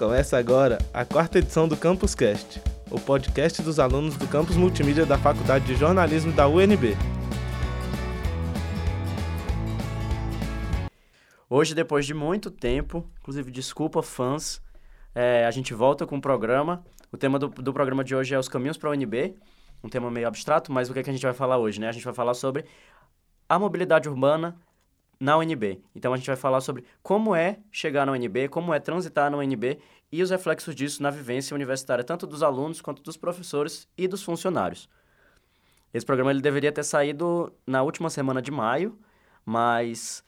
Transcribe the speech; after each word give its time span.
Começa 0.00 0.38
agora 0.38 0.78
a 0.94 1.04
quarta 1.04 1.40
edição 1.40 1.68
do 1.68 1.76
Campus 1.76 2.14
Cast, 2.14 2.58
o 2.90 2.98
podcast 2.98 3.60
dos 3.60 3.78
alunos 3.78 4.16
do 4.16 4.26
campus 4.26 4.56
multimídia 4.56 5.04
da 5.04 5.18
Faculdade 5.18 5.66
de 5.66 5.74
Jornalismo 5.74 6.32
da 6.32 6.48
UNB. 6.48 6.96
Hoje, 11.50 11.74
depois 11.74 12.06
de 12.06 12.14
muito 12.14 12.50
tempo, 12.50 13.06
inclusive 13.20 13.50
desculpa 13.50 14.02
fãs, 14.02 14.62
é, 15.14 15.44
a 15.44 15.50
gente 15.50 15.74
volta 15.74 16.06
com 16.06 16.16
o 16.16 16.20
programa. 16.20 16.82
O 17.12 17.18
tema 17.18 17.38
do, 17.38 17.48
do 17.48 17.70
programa 17.70 18.02
de 18.02 18.16
hoje 18.16 18.34
é 18.34 18.38
os 18.38 18.48
caminhos 18.48 18.78
para 18.78 18.88
a 18.88 18.92
UNB, 18.94 19.36
um 19.84 19.90
tema 19.90 20.10
meio 20.10 20.26
abstrato, 20.26 20.72
mas 20.72 20.88
o 20.88 20.94
que, 20.94 21.00
é 21.00 21.02
que 21.02 21.10
a 21.10 21.12
gente 21.12 21.26
vai 21.26 21.34
falar 21.34 21.58
hoje, 21.58 21.78
né? 21.78 21.90
A 21.90 21.92
gente 21.92 22.06
vai 22.06 22.14
falar 22.14 22.32
sobre 22.32 22.64
a 23.46 23.58
mobilidade 23.58 24.08
urbana 24.08 24.56
na 25.20 25.36
UNB. 25.36 25.82
Então 25.94 26.14
a 26.14 26.16
gente 26.16 26.26
vai 26.26 26.36
falar 26.36 26.62
sobre 26.62 26.82
como 27.02 27.36
é 27.36 27.58
chegar 27.70 28.06
na 28.06 28.12
UNB, 28.12 28.48
como 28.48 28.72
é 28.72 28.80
transitar 28.80 29.30
na 29.30 29.36
UNB 29.36 29.78
e 30.10 30.22
os 30.22 30.30
reflexos 30.30 30.74
disso 30.74 31.02
na 31.02 31.10
vivência 31.10 31.54
universitária, 31.54 32.02
tanto 32.02 32.26
dos 32.26 32.42
alunos 32.42 32.80
quanto 32.80 33.02
dos 33.02 33.18
professores 33.18 33.86
e 33.98 34.08
dos 34.08 34.22
funcionários. 34.22 34.88
Esse 35.92 36.06
programa 36.06 36.30
ele 36.30 36.40
deveria 36.40 36.72
ter 36.72 36.84
saído 36.84 37.52
na 37.66 37.82
última 37.82 38.08
semana 38.08 38.40
de 38.40 38.50
maio, 38.50 38.98
mas 39.44 40.24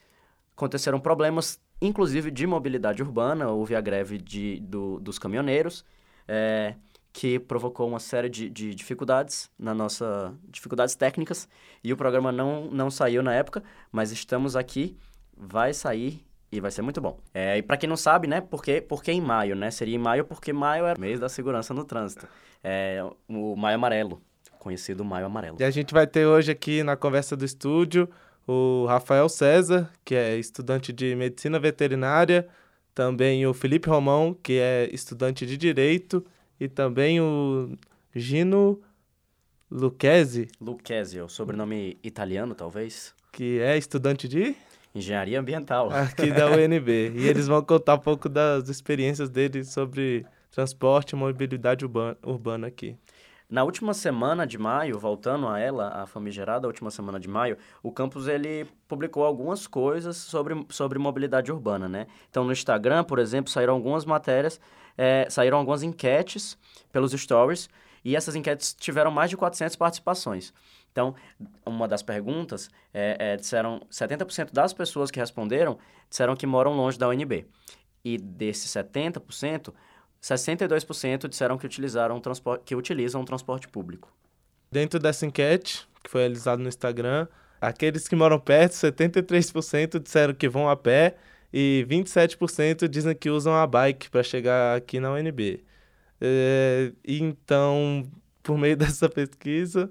aconteceram 0.55 1.01
problemas, 1.01 1.61
inclusive 1.81 2.31
de 2.31 2.47
mobilidade 2.47 3.03
urbana, 3.03 3.49
houve 3.49 3.75
a 3.75 3.81
greve 3.81 4.19
de, 4.19 4.61
do, 4.61 5.01
dos 5.01 5.19
caminhoneiros, 5.19 5.85
é, 6.29 6.75
que 7.13 7.39
provocou 7.39 7.87
uma 7.87 8.01
série 8.01 8.29
de, 8.29 8.49
de 8.49 8.75
dificuldades 8.75 9.51
na 9.59 9.75
nossa 9.75 10.35
dificuldades 10.49 10.95
técnicas 10.95 11.49
e 11.85 11.93
o 11.93 11.97
programa 11.97 12.33
não 12.33 12.71
não 12.71 12.91
saiu 12.91 13.23
na 13.23 13.35
época, 13.35 13.63
mas 13.91 14.11
estamos 14.11 14.57
aqui, 14.57 14.97
vai 15.37 15.75
sair 15.75 16.25
e 16.51 16.61
vai 16.61 16.71
ser 16.71 16.83
muito 16.83 17.01
bom. 17.01 17.19
É, 17.33 17.59
e 17.59 17.63
para 17.63 17.77
quem 17.77 17.89
não 17.89 17.97
sabe, 17.97 18.27
né, 18.29 18.41
por 18.41 18.63
que, 18.63 18.81
por 18.81 19.03
que 19.03 19.11
em 19.11 19.21
maio, 19.21 19.57
né? 19.57 19.71
Seria 19.71 19.95
em 19.95 19.99
maio 19.99 20.25
porque 20.25 20.53
maio 20.53 20.87
é 20.87 20.95
o 20.95 21.01
mês 21.01 21.19
da 21.19 21.29
segurança 21.29 21.73
no 21.73 21.85
trânsito. 21.85 22.29
É 22.63 23.03
o 23.29 23.57
maio 23.57 23.77
amarelo, 23.77 24.23
conhecido 24.59 25.05
maio 25.05 25.27
amarelo. 25.27 25.57
E 25.59 25.65
a 25.65 25.71
gente 25.71 25.93
vai 25.93 26.07
ter 26.07 26.27
hoje 26.27 26.53
aqui 26.53 26.83
na 26.83 26.97
conversa 26.97 27.37
do 27.37 27.45
estúdio 27.45 28.09
o 28.47 28.87
Rafael 28.87 29.29
César, 29.29 29.91
que 30.05 30.15
é 30.15 30.37
estudante 30.37 30.93
de 30.93 31.15
medicina 31.15 31.59
veterinária, 31.59 32.49
também 32.95 33.47
o 33.47 33.55
Felipe 33.55 33.89
Romão, 33.89 34.37
que 34.43 34.59
é 34.59 34.89
estudante 34.93 35.47
de 35.47 35.57
direito, 35.57 36.25
e 36.61 36.69
também 36.69 37.21
o 37.21 37.77
Gino 38.15 38.81
Lucchesi. 39.71 40.49
Lucchesi, 40.61 41.21
o 41.21 41.29
sobrenome 41.29 41.99
italiano, 42.03 42.55
talvez. 42.55 43.15
Que 43.33 43.61
é 43.61 43.77
estudante 43.77 44.29
de? 44.29 44.55
Engenharia 44.95 45.41
Ambiental. 45.41 45.91
Aqui 45.91 46.31
da 46.31 46.47
UNB. 46.53 47.13
e 47.15 47.27
eles 47.27 47.47
vão 47.49 47.63
contar 47.63 47.95
um 47.95 47.99
pouco 47.99 48.29
das 48.29 48.69
experiências 48.69 49.31
deles 49.31 49.71
sobre 49.71 50.27
transporte 50.51 51.13
e 51.13 51.17
mobilidade 51.17 51.85
urbana, 51.85 52.17
urbana 52.23 52.67
aqui. 52.67 52.97
Na 53.49 53.65
última 53.65 53.93
semana 53.93 54.47
de 54.47 54.57
maio, 54.57 54.99
voltando 54.99 55.47
a 55.47 55.59
ela, 55.59 55.89
a 55.89 56.07
famigerada 56.07 56.67
última 56.67 56.91
semana 56.91 57.21
de 57.21 57.29
maio, 57.29 57.59
o 57.83 57.93
campus 57.93 58.27
ele 58.27 58.67
publicou 58.89 59.25
algumas 59.25 59.67
coisas 59.67 60.17
sobre, 60.17 60.67
sobre 60.71 60.99
mobilidade 60.99 61.53
urbana, 61.53 61.87
né? 61.87 62.07
Então, 62.31 62.45
no 62.45 62.53
Instagram, 62.53 63.05
por 63.05 63.19
exemplo, 63.19 63.51
saíram 63.51 63.75
algumas 63.75 64.07
matérias 64.07 64.59
é, 64.97 65.27
saíram 65.31 65.59
algumas 65.59 65.83
enquetes 65.83 66.57
pelos 66.93 67.13
stories 67.13 67.69
e 68.05 68.17
essas 68.17 68.35
enquetes 68.35 68.75
tiveram 68.75 69.11
mais 69.11 69.31
de 69.31 69.37
400 69.37 69.77
participações. 69.77 70.53
Então, 70.91 71.15
uma 71.65 71.89
das 71.89 72.03
perguntas, 72.03 72.69
é, 72.93 73.17
é, 73.19 73.37
disseram 73.37 73.81
70% 73.91 74.53
das 74.53 74.73
pessoas 74.73 75.11
que 75.11 75.19
responderam 75.19 75.79
disseram 76.11 76.37
que 76.37 76.47
moram 76.47 76.75
longe 76.75 76.99
da 76.99 77.09
UNB. 77.09 77.47
E 78.05 78.19
desses 78.19 78.71
70%, 78.71 79.73
62% 80.23 81.29
disseram 81.29 81.57
que, 81.57 81.65
utilizaram 81.65 82.21
transporte, 82.21 82.65
que 82.65 82.77
utilizam 82.77 83.23
o 83.23 83.25
transporte 83.25 83.67
público. 83.67 84.13
Dentro 84.71 85.01
dessa 85.01 85.25
enquete, 85.25 85.89
que 86.03 86.11
foi 86.11 86.21
realizada 86.23 86.63
no 86.63 86.69
Instagram, 86.69 87.27
aqueles 87.61 88.07
que 88.07 88.15
moram 88.15 88.39
perto, 88.39 88.73
73% 88.73 89.99
disseram 89.99 90.35
que 90.35 90.49
vão 90.49 90.69
a 90.69 90.77
pé 90.77 91.17
e 91.53 91.87
27% 91.89 92.89
dizem 92.89 93.15
que 93.15 93.31
usam 93.31 93.55
a 93.55 93.67
bike 93.67 94.11
para 94.11 94.23
chegar 94.23 94.77
aqui 94.77 94.99
na 94.99 95.13
UNB. 95.13 95.63
É, 96.21 96.93
então, 97.07 98.05
por 98.43 98.57
meio 98.57 98.77
dessa 98.79 99.09
pesquisa, 99.09 99.91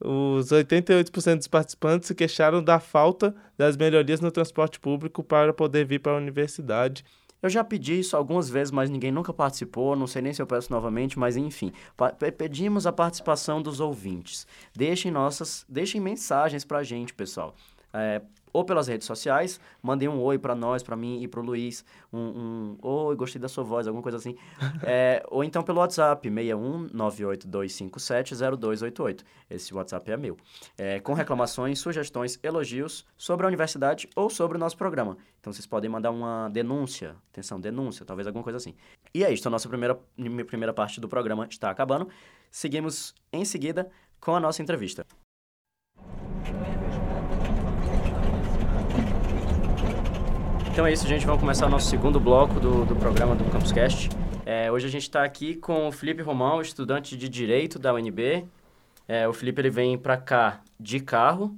os 0.00 0.48
88% 0.48 1.36
dos 1.36 1.48
participantes 1.48 2.08
se 2.08 2.14
queixaram 2.14 2.62
da 2.62 2.78
falta 2.80 3.34
das 3.56 3.76
melhorias 3.76 4.20
no 4.20 4.30
transporte 4.30 4.80
público 4.80 5.22
para 5.22 5.52
poder 5.52 5.84
vir 5.84 6.00
para 6.00 6.12
a 6.12 6.16
universidade. 6.16 7.04
Eu 7.42 7.50
já 7.50 7.62
pedi 7.62 8.00
isso 8.00 8.16
algumas 8.16 8.48
vezes, 8.48 8.70
mas 8.70 8.88
ninguém 8.88 9.12
nunca 9.12 9.30
participou. 9.30 9.94
Não 9.94 10.06
sei 10.06 10.22
nem 10.22 10.32
se 10.32 10.40
eu 10.40 10.46
peço 10.46 10.72
novamente, 10.72 11.18
mas 11.18 11.36
enfim. 11.36 11.72
Pedimos 12.38 12.86
a 12.86 12.92
participação 12.92 13.60
dos 13.60 13.80
ouvintes. 13.80 14.46
Deixem 14.74 15.12
nossas, 15.12 15.66
deixem 15.68 16.00
mensagens 16.00 16.64
para 16.64 16.78
a 16.78 16.82
gente, 16.82 17.12
pessoal. 17.12 17.54
É, 17.92 18.22
ou 18.54 18.64
pelas 18.64 18.88
redes 18.88 19.06
sociais, 19.06 19.60
mandem 19.82 20.08
um 20.08 20.22
oi 20.22 20.38
para 20.38 20.54
nós, 20.54 20.82
para 20.82 20.96
mim 20.96 21.20
e 21.20 21.28
para 21.28 21.40
o 21.40 21.42
Luiz, 21.42 21.84
um, 22.12 22.18
um 22.18 22.78
oi, 22.80 23.16
gostei 23.16 23.40
da 23.40 23.48
sua 23.48 23.64
voz, 23.64 23.88
alguma 23.88 24.02
coisa 24.02 24.16
assim. 24.16 24.36
é, 24.86 25.24
ou 25.28 25.42
então 25.42 25.64
pelo 25.64 25.80
WhatsApp, 25.80 26.30
61982570288. 26.30 29.24
Esse 29.50 29.74
WhatsApp 29.74 30.12
é 30.12 30.16
meu. 30.16 30.36
É, 30.78 31.00
com 31.00 31.14
reclamações, 31.14 31.80
sugestões, 31.80 32.38
elogios 32.44 33.04
sobre 33.16 33.44
a 33.44 33.48
universidade 33.48 34.08
ou 34.14 34.30
sobre 34.30 34.56
o 34.56 34.60
nosso 34.60 34.76
programa. 34.76 35.16
Então 35.40 35.52
vocês 35.52 35.66
podem 35.66 35.90
mandar 35.90 36.12
uma 36.12 36.48
denúncia, 36.48 37.16
atenção, 37.32 37.60
denúncia, 37.60 38.06
talvez 38.06 38.28
alguma 38.28 38.44
coisa 38.44 38.58
assim. 38.58 38.76
E 39.12 39.24
é 39.24 39.32
isso, 39.32 39.48
a 39.48 39.50
nossa 39.50 39.68
primeira, 39.68 39.98
primeira 40.46 40.72
parte 40.72 41.00
do 41.00 41.08
programa 41.08 41.48
está 41.50 41.70
acabando. 41.70 42.08
Seguimos 42.52 43.16
em 43.32 43.44
seguida 43.44 43.90
com 44.20 44.36
a 44.36 44.40
nossa 44.40 44.62
entrevista. 44.62 45.04
Então 50.74 50.84
é 50.84 50.92
isso, 50.92 51.06
gente. 51.06 51.24
Vamos 51.24 51.40
começar 51.40 51.66
o 51.66 51.68
nosso 51.68 51.88
segundo 51.88 52.18
bloco 52.18 52.58
do, 52.58 52.84
do 52.84 52.96
programa 52.96 53.36
do 53.36 53.44
Campuscast. 53.44 54.08
É, 54.44 54.72
hoje 54.72 54.88
a 54.88 54.90
gente 54.90 55.02
está 55.02 55.22
aqui 55.22 55.54
com 55.54 55.86
o 55.86 55.92
Felipe 55.92 56.20
Romão, 56.20 56.60
estudante 56.60 57.16
de 57.16 57.28
Direito 57.28 57.78
da 57.78 57.94
UNB. 57.94 58.44
É, 59.06 59.28
o 59.28 59.32
Felipe 59.32 59.60
ele 59.60 59.70
vem 59.70 59.96
para 59.96 60.16
cá 60.16 60.60
de 60.78 60.98
carro. 60.98 61.56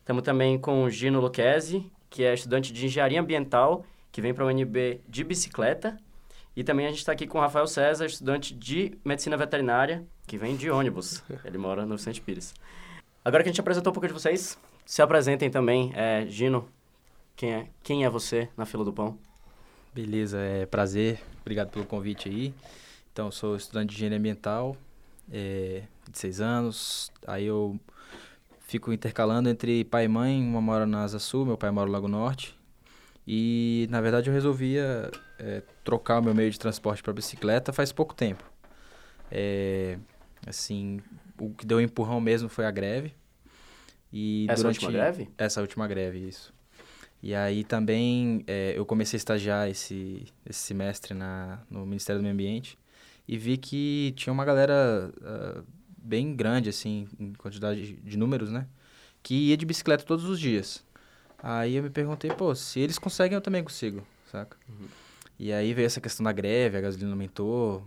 Estamos 0.00 0.22
também 0.22 0.58
com 0.58 0.82
o 0.82 0.88
Gino 0.88 1.20
Lucchesi, 1.20 1.92
que 2.08 2.24
é 2.24 2.32
estudante 2.32 2.72
de 2.72 2.86
Engenharia 2.86 3.20
Ambiental, 3.20 3.84
que 4.10 4.22
vem 4.22 4.32
para 4.32 4.44
a 4.44 4.46
UNB 4.46 5.02
de 5.06 5.24
bicicleta. 5.24 5.98
E 6.56 6.64
também 6.64 6.86
a 6.86 6.88
gente 6.88 7.00
está 7.00 7.12
aqui 7.12 7.26
com 7.26 7.36
o 7.36 7.40
Rafael 7.42 7.66
César, 7.66 8.06
estudante 8.06 8.54
de 8.54 8.96
Medicina 9.04 9.36
Veterinária, 9.36 10.06
que 10.26 10.38
vem 10.38 10.56
de 10.56 10.70
ônibus. 10.70 11.22
Ele 11.44 11.58
mora 11.58 11.84
no 11.84 11.98
Vicente 11.98 12.22
Pires. 12.22 12.54
Agora 13.22 13.42
que 13.42 13.50
a 13.50 13.52
gente 13.52 13.60
apresentou 13.60 13.90
um 13.90 13.94
pouco 13.94 14.08
de 14.08 14.14
vocês, 14.14 14.58
se 14.86 15.02
apresentem 15.02 15.50
também. 15.50 15.92
É, 15.94 16.24
Gino, 16.26 16.66
quem 17.36 17.52
é, 17.52 17.66
quem 17.82 18.04
é 18.04 18.10
você 18.10 18.48
na 18.56 18.64
fila 18.66 18.84
do 18.84 18.92
pão? 18.92 19.18
Beleza, 19.94 20.38
é 20.38 20.66
prazer. 20.66 21.20
Obrigado 21.40 21.70
pelo 21.70 21.84
convite 21.84 22.28
aí. 22.28 22.54
Então, 23.12 23.30
sou 23.30 23.56
estudante 23.56 23.90
de 23.90 23.96
engenharia 23.96 24.18
ambiental, 24.18 24.76
é, 25.30 25.82
de 26.10 26.18
seis 26.18 26.40
anos. 26.40 27.12
Aí 27.26 27.44
eu 27.44 27.78
fico 28.60 28.92
intercalando 28.92 29.48
entre 29.48 29.84
pai 29.84 30.06
e 30.06 30.08
mãe. 30.08 30.42
Uma 30.42 30.62
mora 30.62 30.86
na 30.86 31.02
Asa 31.02 31.18
Sul, 31.18 31.44
meu 31.44 31.58
pai 31.58 31.70
mora 31.70 31.86
no 31.86 31.92
Lago 31.92 32.08
Norte. 32.08 32.58
E, 33.26 33.86
na 33.90 34.00
verdade, 34.00 34.30
eu 34.30 34.34
resolvia 34.34 35.10
é, 35.38 35.62
trocar 35.84 36.20
o 36.20 36.22
meu 36.22 36.34
meio 36.34 36.50
de 36.50 36.58
transporte 36.58 37.02
para 37.02 37.12
bicicleta 37.12 37.72
faz 37.72 37.92
pouco 37.92 38.14
tempo. 38.14 38.42
É, 39.30 39.98
assim, 40.46 41.00
o 41.38 41.50
que 41.50 41.64
deu 41.64 41.78
um 41.78 41.80
empurrão 41.80 42.20
mesmo 42.20 42.48
foi 42.48 42.64
a 42.64 42.70
greve. 42.70 43.14
E 44.12 44.46
essa 44.48 44.62
durante... 44.62 44.76
última 44.76 44.92
greve? 44.92 45.28
Essa 45.38 45.60
última 45.60 45.86
greve, 45.86 46.18
isso. 46.28 46.52
E 47.22 47.34
aí 47.34 47.62
também 47.62 48.42
é, 48.48 48.74
eu 48.76 48.84
comecei 48.84 49.16
a 49.16 49.18
estagiar 49.18 49.68
esse, 49.68 50.26
esse 50.44 50.58
semestre 50.58 51.14
na, 51.14 51.60
no 51.70 51.86
Ministério 51.86 52.20
do 52.20 52.22
Meio 52.22 52.34
Ambiente 52.34 52.76
e 53.28 53.38
vi 53.38 53.56
que 53.56 54.12
tinha 54.16 54.32
uma 54.32 54.44
galera 54.44 55.12
uh, 55.18 55.64
bem 55.96 56.34
grande, 56.34 56.68
assim, 56.68 57.06
em 57.20 57.32
quantidade 57.34 57.94
de 57.94 58.18
números, 58.18 58.50
né? 58.50 58.66
Que 59.22 59.50
ia 59.50 59.56
de 59.56 59.64
bicicleta 59.64 60.04
todos 60.04 60.24
os 60.24 60.40
dias. 60.40 60.84
Aí 61.40 61.76
eu 61.76 61.82
me 61.82 61.90
perguntei, 61.90 62.30
pô, 62.32 62.54
se 62.56 62.80
eles 62.80 62.98
conseguem, 62.98 63.36
eu 63.36 63.40
também 63.40 63.62
consigo, 63.62 64.04
saca? 64.30 64.56
Uhum. 64.68 64.88
E 65.38 65.52
aí 65.52 65.72
veio 65.74 65.86
essa 65.86 66.00
questão 66.00 66.24
da 66.24 66.32
greve, 66.32 66.76
a 66.76 66.80
gasolina 66.80 67.12
aumentou. 67.12 67.84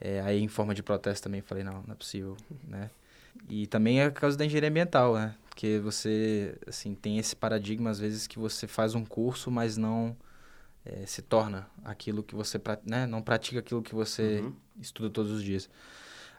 É, 0.00 0.20
aí 0.20 0.40
em 0.40 0.48
forma 0.48 0.74
de 0.74 0.82
protesto 0.82 1.24
também 1.24 1.42
falei, 1.42 1.62
não, 1.62 1.82
não 1.86 1.92
é 1.92 1.94
possível, 1.94 2.36
né? 2.66 2.90
E 3.48 3.66
também 3.68 4.00
é 4.00 4.10
por 4.10 4.20
causa 4.20 4.36
da 4.36 4.44
engenharia 4.44 4.68
ambiental, 4.68 5.14
né? 5.14 5.34
Porque 5.58 5.80
você, 5.80 6.56
assim, 6.68 6.94
tem 6.94 7.18
esse 7.18 7.34
paradigma, 7.34 7.90
às 7.90 7.98
vezes, 7.98 8.28
que 8.28 8.38
você 8.38 8.68
faz 8.68 8.94
um 8.94 9.04
curso, 9.04 9.50
mas 9.50 9.76
não 9.76 10.16
é, 10.84 11.04
se 11.04 11.20
torna 11.20 11.68
aquilo 11.84 12.22
que 12.22 12.32
você, 12.32 12.60
né? 12.86 13.08
Não 13.08 13.20
pratica 13.20 13.58
aquilo 13.58 13.82
que 13.82 13.92
você 13.92 14.38
uhum. 14.38 14.52
estuda 14.80 15.10
todos 15.10 15.32
os 15.32 15.42
dias. 15.42 15.68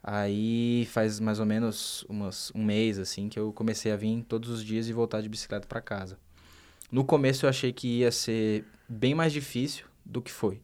Aí 0.01 0.87
faz 0.89 1.19
mais 1.19 1.37
ou 1.37 1.45
menos 1.45 2.05
umas, 2.07 2.49
um 2.55 2.63
mês, 2.63 2.97
assim, 2.97 3.27
que 3.27 3.37
eu 3.37 3.51
comecei 3.51 3.91
a 3.91 3.97
vir 3.97 4.23
todos 4.23 4.49
os 4.49 4.63
dias 4.63 4.87
e 4.87 4.93
voltar 4.93 5.19
de 5.19 5.27
bicicleta 5.27 5.67
para 5.67 5.81
casa. 5.81 6.17
No 6.89 7.03
começo 7.03 7.45
eu 7.45 7.49
achei 7.49 7.73
que 7.73 7.99
ia 7.99 8.13
ser 8.13 8.63
bem 8.87 9.13
mais 9.13 9.33
difícil 9.33 9.85
do 10.05 10.21
que 10.21 10.31
foi. 10.31 10.61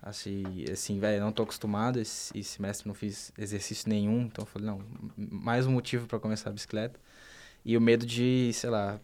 Assim, 0.00 0.42
assim 0.72 0.98
velho, 0.98 1.22
não 1.22 1.32
tô 1.32 1.42
acostumado, 1.42 2.00
esse, 2.00 2.34
esse 2.34 2.48
semestre 2.52 2.88
não 2.88 2.94
fiz 2.94 3.30
exercício 3.36 3.90
nenhum, 3.90 4.22
então 4.22 4.44
eu 4.44 4.46
falei, 4.46 4.68
não, 4.68 4.80
mais 5.14 5.66
um 5.66 5.72
motivo 5.72 6.06
para 6.06 6.18
começar 6.18 6.48
a 6.48 6.52
bicicleta. 6.54 6.98
E 7.64 7.76
o 7.76 7.80
medo 7.80 8.04
de, 8.04 8.50
sei 8.52 8.68
lá, 8.68 9.00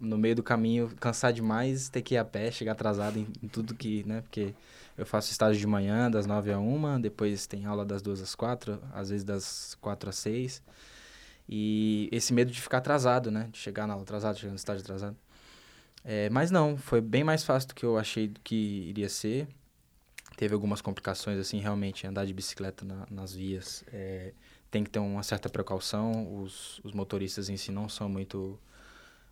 no 0.00 0.16
meio 0.16 0.34
do 0.34 0.42
caminho, 0.42 0.90
cansar 0.98 1.32
demais, 1.32 1.90
ter 1.90 2.00
que 2.00 2.14
ir 2.14 2.18
a 2.18 2.24
pé, 2.24 2.50
chegar 2.50 2.72
atrasado 2.72 3.18
em, 3.18 3.26
em, 3.42 3.48
tudo 3.48 3.74
que, 3.74 4.02
né? 4.04 4.22
Porque 4.22 4.54
eu 4.96 5.04
faço 5.04 5.30
estágio 5.30 5.60
de 5.60 5.66
manhã, 5.66 6.10
das 6.10 6.24
nove 6.26 6.50
a 6.50 6.58
uma, 6.58 6.98
depois 6.98 7.46
tem 7.46 7.66
aula 7.66 7.84
das 7.84 8.00
duas 8.00 8.22
às 8.22 8.34
quatro, 8.34 8.80
às 8.94 9.10
vezes 9.10 9.24
das 9.24 9.76
quatro 9.80 10.08
às 10.08 10.16
seis. 10.16 10.62
E 11.46 12.08
esse 12.10 12.32
medo 12.32 12.50
de 12.50 12.60
ficar 12.60 12.78
atrasado, 12.78 13.30
né? 13.30 13.48
De 13.52 13.58
chegar 13.58 13.86
na 13.86 13.92
aula 13.92 14.04
atrasado, 14.04 14.38
chegar 14.38 14.50
no 14.50 14.56
estágio 14.56 14.82
atrasado. 14.82 15.16
É, 16.04 16.30
mas 16.30 16.50
não, 16.50 16.76
foi 16.78 17.02
bem 17.02 17.22
mais 17.22 17.44
fácil 17.44 17.68
do 17.68 17.74
que 17.74 17.84
eu 17.84 17.98
achei 17.98 18.32
que 18.42 18.54
iria 18.88 19.08
ser. 19.08 19.46
Teve 20.36 20.54
algumas 20.54 20.80
complicações, 20.80 21.38
assim, 21.38 21.58
realmente, 21.58 22.06
andar 22.06 22.24
de 22.24 22.32
bicicleta 22.32 22.84
na, 22.84 23.06
nas 23.10 23.34
vias. 23.34 23.84
É, 23.92 24.32
tem 24.70 24.84
que 24.84 24.90
ter 24.90 24.98
uma 24.98 25.22
certa 25.22 25.48
precaução. 25.48 26.42
Os, 26.42 26.80
os 26.84 26.92
motoristas 26.92 27.48
em 27.48 27.56
si 27.56 27.72
não 27.72 27.88
são 27.88 28.08
muito, 28.08 28.58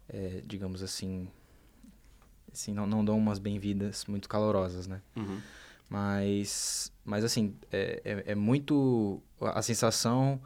é, 0.08 0.42
digamos 0.44 0.82
assim, 0.82 1.28
assim 2.52 2.72
não, 2.72 2.86
não 2.86 3.04
dão 3.04 3.18
umas 3.18 3.38
bem-vindas 3.38 4.04
muito 4.06 4.28
calorosas, 4.28 4.86
né? 4.86 5.00
Uhum. 5.14 5.40
Mas, 5.88 6.92
mas 7.04 7.24
assim, 7.24 7.54
é, 7.70 8.02
é, 8.04 8.32
é, 8.32 8.34
muito 8.34 9.22
a 9.40 9.62
sensação 9.62 10.40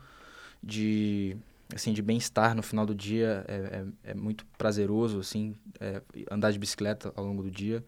de, 0.62 1.34
assim, 1.74 1.94
de 1.94 2.02
bem-estar 2.02 2.54
no 2.54 2.62
final 2.62 2.84
do 2.84 2.94
dia 2.94 3.44
é, 3.48 3.54
é, 3.54 4.10
é 4.10 4.14
muito 4.14 4.44
prazeroso, 4.58 5.18
assim, 5.18 5.54
é, 5.80 6.02
andar 6.30 6.52
de 6.52 6.58
bicicleta 6.58 7.12
ao 7.16 7.24
longo 7.24 7.42
do 7.42 7.50
dia. 7.50 7.82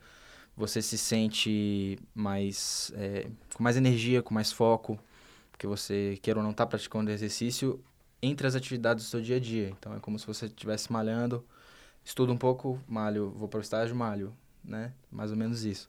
Você 0.56 0.80
se 0.80 0.96
sente 0.96 1.98
mais, 2.14 2.90
é, 2.94 3.28
com 3.54 3.62
mais 3.62 3.76
energia, 3.76 4.22
com 4.22 4.32
mais 4.32 4.50
foco, 4.50 4.98
porque 5.62 5.66
você, 5.68 6.18
queira 6.20 6.40
ou 6.40 6.42
não, 6.42 6.50
está 6.50 6.66
praticando 6.66 7.08
exercício 7.12 7.80
entre 8.20 8.48
as 8.48 8.56
atividades 8.56 9.04
do 9.04 9.08
seu 9.08 9.20
dia 9.20 9.36
a 9.36 9.38
dia. 9.38 9.68
Então, 9.68 9.94
é 9.94 10.00
como 10.00 10.18
se 10.18 10.26
você 10.26 10.46
estivesse 10.46 10.90
malhando, 10.90 11.44
estudo 12.04 12.32
um 12.32 12.36
pouco, 12.36 12.80
malho, 12.88 13.30
vou 13.30 13.46
para 13.46 13.58
o 13.58 13.60
estágio, 13.60 13.94
malho, 13.94 14.34
né? 14.64 14.92
Mais 15.08 15.30
ou 15.30 15.36
menos 15.36 15.64
isso. 15.64 15.88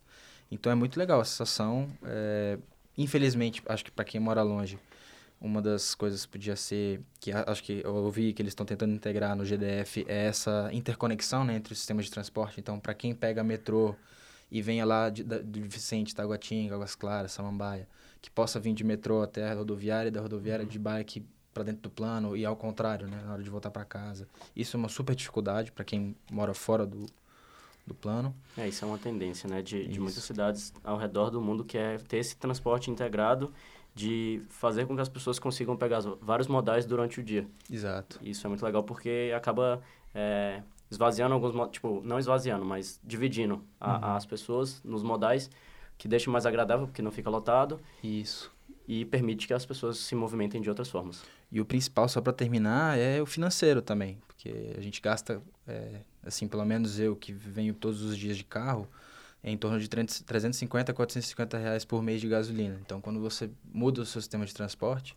Então, 0.51 0.71
é 0.71 0.75
muito 0.75 0.99
legal 0.99 1.19
a 1.19 1.25
sensação. 1.25 1.89
É... 2.03 2.59
Infelizmente, 2.95 3.63
acho 3.65 3.83
que 3.83 3.89
para 3.89 4.05
quem 4.05 4.21
mora 4.21 4.43
longe, 4.43 4.77
uma 5.41 5.59
das 5.59 5.95
coisas 5.95 6.23
podia 6.23 6.55
ser, 6.55 7.01
que 7.19 7.31
acho 7.31 7.63
que 7.63 7.81
eu 7.83 7.95
ouvi 7.95 8.31
que 8.31 8.43
eles 8.43 8.51
estão 8.51 8.67
tentando 8.67 8.93
integrar 8.93 9.35
no 9.35 9.43
GDF, 9.43 10.05
é 10.07 10.27
essa 10.27 10.69
interconexão 10.71 11.43
né, 11.43 11.55
entre 11.55 11.73
os 11.73 11.79
sistemas 11.79 12.05
de 12.05 12.11
transporte. 12.11 12.59
Então, 12.59 12.79
para 12.79 12.93
quem 12.93 13.15
pega 13.15 13.43
metrô 13.43 13.95
e 14.51 14.61
venha 14.61 14.85
lá 14.85 15.09
de, 15.09 15.23
de, 15.23 15.61
Vicente, 15.61 16.13
Taguatinga, 16.13 16.75
Águas 16.75 16.93
Claras, 16.93 17.31
Samambaia, 17.31 17.87
que 18.23 18.29
possa 18.29 18.57
vir 18.57 18.73
de 18.73 18.85
metrô 18.85 19.21
até 19.21 19.51
a 19.51 19.53
rodoviária 19.53 20.09
da 20.09 20.21
rodoviária 20.21 20.65
de 20.65 20.79
bike 20.79 21.25
para 21.53 21.63
dentro 21.63 21.81
do 21.81 21.89
plano 21.89 22.37
e 22.37 22.45
ao 22.45 22.55
contrário, 22.55 23.05
né, 23.05 23.21
na 23.23 23.33
hora 23.33 23.43
de 23.43 23.49
voltar 23.49 23.69
para 23.69 23.83
casa. 23.83 24.29
Isso 24.55 24.77
é 24.77 24.79
uma 24.79 24.87
super 24.87 25.13
dificuldade 25.13 25.73
para 25.73 25.83
quem 25.83 26.15
mora 26.31 26.53
fora 26.53 26.85
do, 26.85 27.05
do 27.85 27.93
plano. 27.93 28.33
É, 28.57 28.65
isso 28.65 28.85
é 28.85 28.87
uma 28.87 28.97
tendência, 28.97 29.49
né, 29.49 29.61
de, 29.61 29.85
de 29.89 29.99
muitas 29.99 30.23
cidades 30.23 30.73
ao 30.85 30.97
redor 30.97 31.31
do 31.31 31.41
mundo 31.41 31.65
que 31.65 31.77
é 31.77 31.97
ter 31.97 32.15
esse 32.17 32.37
transporte 32.37 32.89
integrado 32.89 33.53
de 33.93 34.41
fazer 34.47 34.87
com 34.87 34.95
que 34.95 35.01
as 35.01 35.09
pessoas 35.09 35.37
consigam 35.37 35.75
pegar 35.75 35.99
vários 36.21 36.47
modais 36.47 36.85
durante 36.85 37.19
o 37.19 37.23
dia. 37.23 37.45
Exato. 37.69 38.19
Isso 38.23 38.47
é 38.47 38.49
muito 38.49 38.63
legal 38.63 38.83
porque 38.83 39.33
acaba 39.35 39.81
é, 40.15 40.63
esvaziando 40.89 41.35
alguns, 41.35 41.53
tipo, 41.71 42.01
não 42.05 42.17
esvaziando, 42.17 42.63
mas 42.63 43.01
dividindo 43.03 43.61
a, 43.81 43.97
uhum. 43.97 44.15
as 44.15 44.25
pessoas 44.25 44.81
nos 44.81 45.03
modais 45.03 45.49
que 45.97 46.07
deixa 46.07 46.29
mais 46.29 46.45
agradável, 46.45 46.87
porque 46.87 47.01
não 47.01 47.11
fica 47.11 47.29
lotado. 47.29 47.79
Isso. 48.03 48.51
E 48.87 49.05
permite 49.05 49.47
que 49.47 49.53
as 49.53 49.65
pessoas 49.65 49.97
se 49.97 50.15
movimentem 50.15 50.61
de 50.61 50.69
outras 50.69 50.89
formas. 50.89 51.23
E 51.51 51.61
o 51.61 51.65
principal, 51.65 52.09
só 52.09 52.19
para 52.19 52.33
terminar, 52.33 52.97
é 52.97 53.21
o 53.21 53.25
financeiro 53.25 53.81
também. 53.81 54.17
Porque 54.27 54.73
a 54.77 54.81
gente 54.81 55.01
gasta, 55.01 55.41
é, 55.67 56.01
assim, 56.23 56.47
pelo 56.47 56.65
menos 56.65 56.99
eu 56.99 57.15
que 57.15 57.31
venho 57.31 57.73
todos 57.73 58.01
os 58.01 58.17
dias 58.17 58.35
de 58.35 58.43
carro, 58.43 58.87
é 59.41 59.51
em 59.51 59.57
torno 59.57 59.79
de 59.79 59.87
350 59.87 60.91
a 60.91 60.95
450 60.95 61.57
reais 61.57 61.85
por 61.85 62.01
mês 62.01 62.21
de 62.21 62.27
gasolina. 62.27 62.79
Então, 62.85 62.99
quando 62.99 63.19
você 63.19 63.49
muda 63.73 64.01
o 64.01 64.05
seu 64.05 64.21
sistema 64.21 64.45
de 64.45 64.53
transporte, 64.53 65.15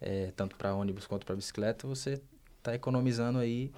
é, 0.00 0.32
tanto 0.34 0.56
para 0.56 0.74
ônibus 0.74 1.06
quanto 1.06 1.26
para 1.26 1.36
bicicleta, 1.36 1.86
você 1.86 2.20
está 2.58 2.74
economizando 2.74 3.38
aí 3.38 3.70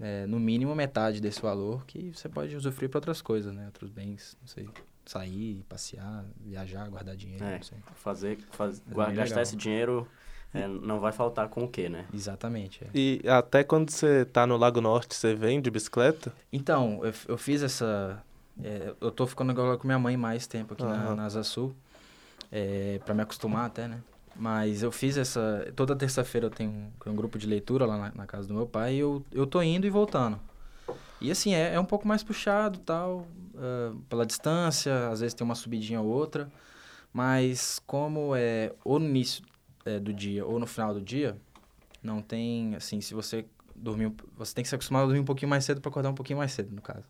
é, 0.00 0.26
no 0.26 0.38
mínimo 0.38 0.74
metade 0.74 1.20
desse 1.20 1.40
valor 1.42 1.84
que 1.84 2.12
você 2.14 2.28
pode 2.28 2.54
usufruir 2.56 2.88
para 2.88 2.98
outras 2.98 3.20
coisas, 3.20 3.52
né? 3.52 3.66
Outros 3.66 3.90
bens, 3.90 4.36
não 4.40 4.46
sei 4.48 4.68
sair, 5.10 5.64
passear, 5.68 6.24
viajar, 6.40 6.88
guardar 6.88 7.16
dinheiro, 7.16 7.44
é, 7.44 7.56
não 7.56 7.62
sei. 7.62 7.78
Fazer, 7.96 8.38
faz, 8.52 8.82
é 8.86 8.94
gastar 8.94 9.22
legal. 9.22 9.42
esse 9.42 9.56
dinheiro 9.56 10.08
é, 10.52 10.66
não 10.66 10.98
vai 10.98 11.12
faltar 11.12 11.48
com 11.48 11.64
o 11.64 11.68
quê, 11.68 11.88
né? 11.88 12.06
Exatamente. 12.12 12.84
É. 12.84 12.88
E 12.94 13.22
até 13.28 13.62
quando 13.62 13.90
você 13.90 14.24
tá 14.24 14.46
no 14.46 14.56
Lago 14.56 14.80
Norte, 14.80 15.14
você 15.14 15.34
vem 15.34 15.60
de 15.60 15.70
bicicleta? 15.70 16.32
Então, 16.52 17.00
eu, 17.02 17.12
eu 17.28 17.38
fiz 17.38 17.62
essa... 17.62 18.22
É, 18.62 18.94
eu 19.00 19.10
tô 19.10 19.26
ficando 19.26 19.52
agora 19.52 19.76
com 19.76 19.86
minha 19.86 19.98
mãe 19.98 20.16
mais 20.16 20.46
tempo 20.46 20.74
aqui 20.74 20.82
uhum. 20.82 20.88
na, 20.88 21.14
na 21.14 21.24
Asa 21.26 21.44
Sul, 21.44 21.74
é, 22.50 22.98
para 23.04 23.14
me 23.14 23.22
acostumar 23.22 23.66
até, 23.66 23.86
né? 23.86 24.00
Mas 24.34 24.82
eu 24.82 24.90
fiz 24.90 25.16
essa... 25.16 25.70
Toda 25.76 25.94
terça-feira 25.94 26.46
eu 26.46 26.50
tenho 26.50 26.70
um, 26.70 27.10
um, 27.10 27.14
grupo 27.14 27.38
de 27.38 27.46
leitura 27.46 27.84
lá 27.84 27.98
na, 27.98 28.12
na, 28.14 28.26
casa 28.26 28.48
do 28.48 28.54
meu 28.54 28.66
pai 28.66 28.94
e 28.94 28.98
eu, 29.00 29.22
eu 29.32 29.46
tô 29.46 29.62
indo 29.62 29.86
e 29.86 29.90
voltando. 29.90 30.40
E 31.20 31.30
assim, 31.30 31.54
é, 31.54 31.74
é 31.74 31.80
um 31.80 31.84
pouco 31.84 32.06
mais 32.06 32.22
puxado 32.22 32.78
tal, 32.80 33.26
uh, 33.54 33.96
pela 34.08 34.24
distância, 34.24 35.08
às 35.08 35.20
vezes 35.20 35.34
tem 35.34 35.44
uma 35.44 35.54
subidinha 35.54 36.00
ou 36.00 36.06
outra. 36.06 36.50
Mas 37.12 37.80
como 37.86 38.34
é 38.36 38.72
ou 38.84 38.98
no 38.98 39.06
início 39.06 39.44
é, 39.84 39.98
do 39.98 40.12
dia 40.12 40.44
ou 40.46 40.58
no 40.58 40.66
final 40.66 40.94
do 40.94 41.00
dia, 41.00 41.36
não 42.02 42.22
tem, 42.22 42.74
assim, 42.76 43.00
se 43.00 43.14
você 43.14 43.44
dormir... 43.74 44.12
Você 44.36 44.54
tem 44.54 44.62
que 44.62 44.68
se 44.68 44.74
acostumar 44.74 45.02
a 45.02 45.06
dormir 45.06 45.20
um 45.20 45.24
pouquinho 45.24 45.48
mais 45.48 45.64
cedo 45.64 45.80
para 45.80 45.88
acordar 45.88 46.10
um 46.10 46.14
pouquinho 46.14 46.38
mais 46.38 46.52
cedo, 46.52 46.74
no 46.74 46.82
caso. 46.82 47.04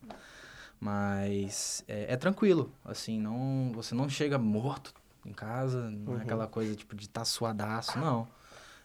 Mas 0.81 1.84
é, 1.88 2.12
é, 2.12 2.16
tranquilo, 2.16 2.72
assim, 2.84 3.20
não, 3.20 3.72
você 3.75 3.94
não 3.94 4.08
chega 4.08 4.38
morto 4.38 4.94
em 5.26 5.32
casa, 5.32 5.90
não 5.90 6.12
é 6.12 6.16
uhum. 6.16 6.20
é 6.20 6.22
aquela 6.22 6.46
coisa 6.46 6.75
tipo 6.75 6.94
de 6.94 7.06
estar 7.06 7.22
tá 7.22 7.25
suadaço, 7.25 7.99
não. 7.99 8.28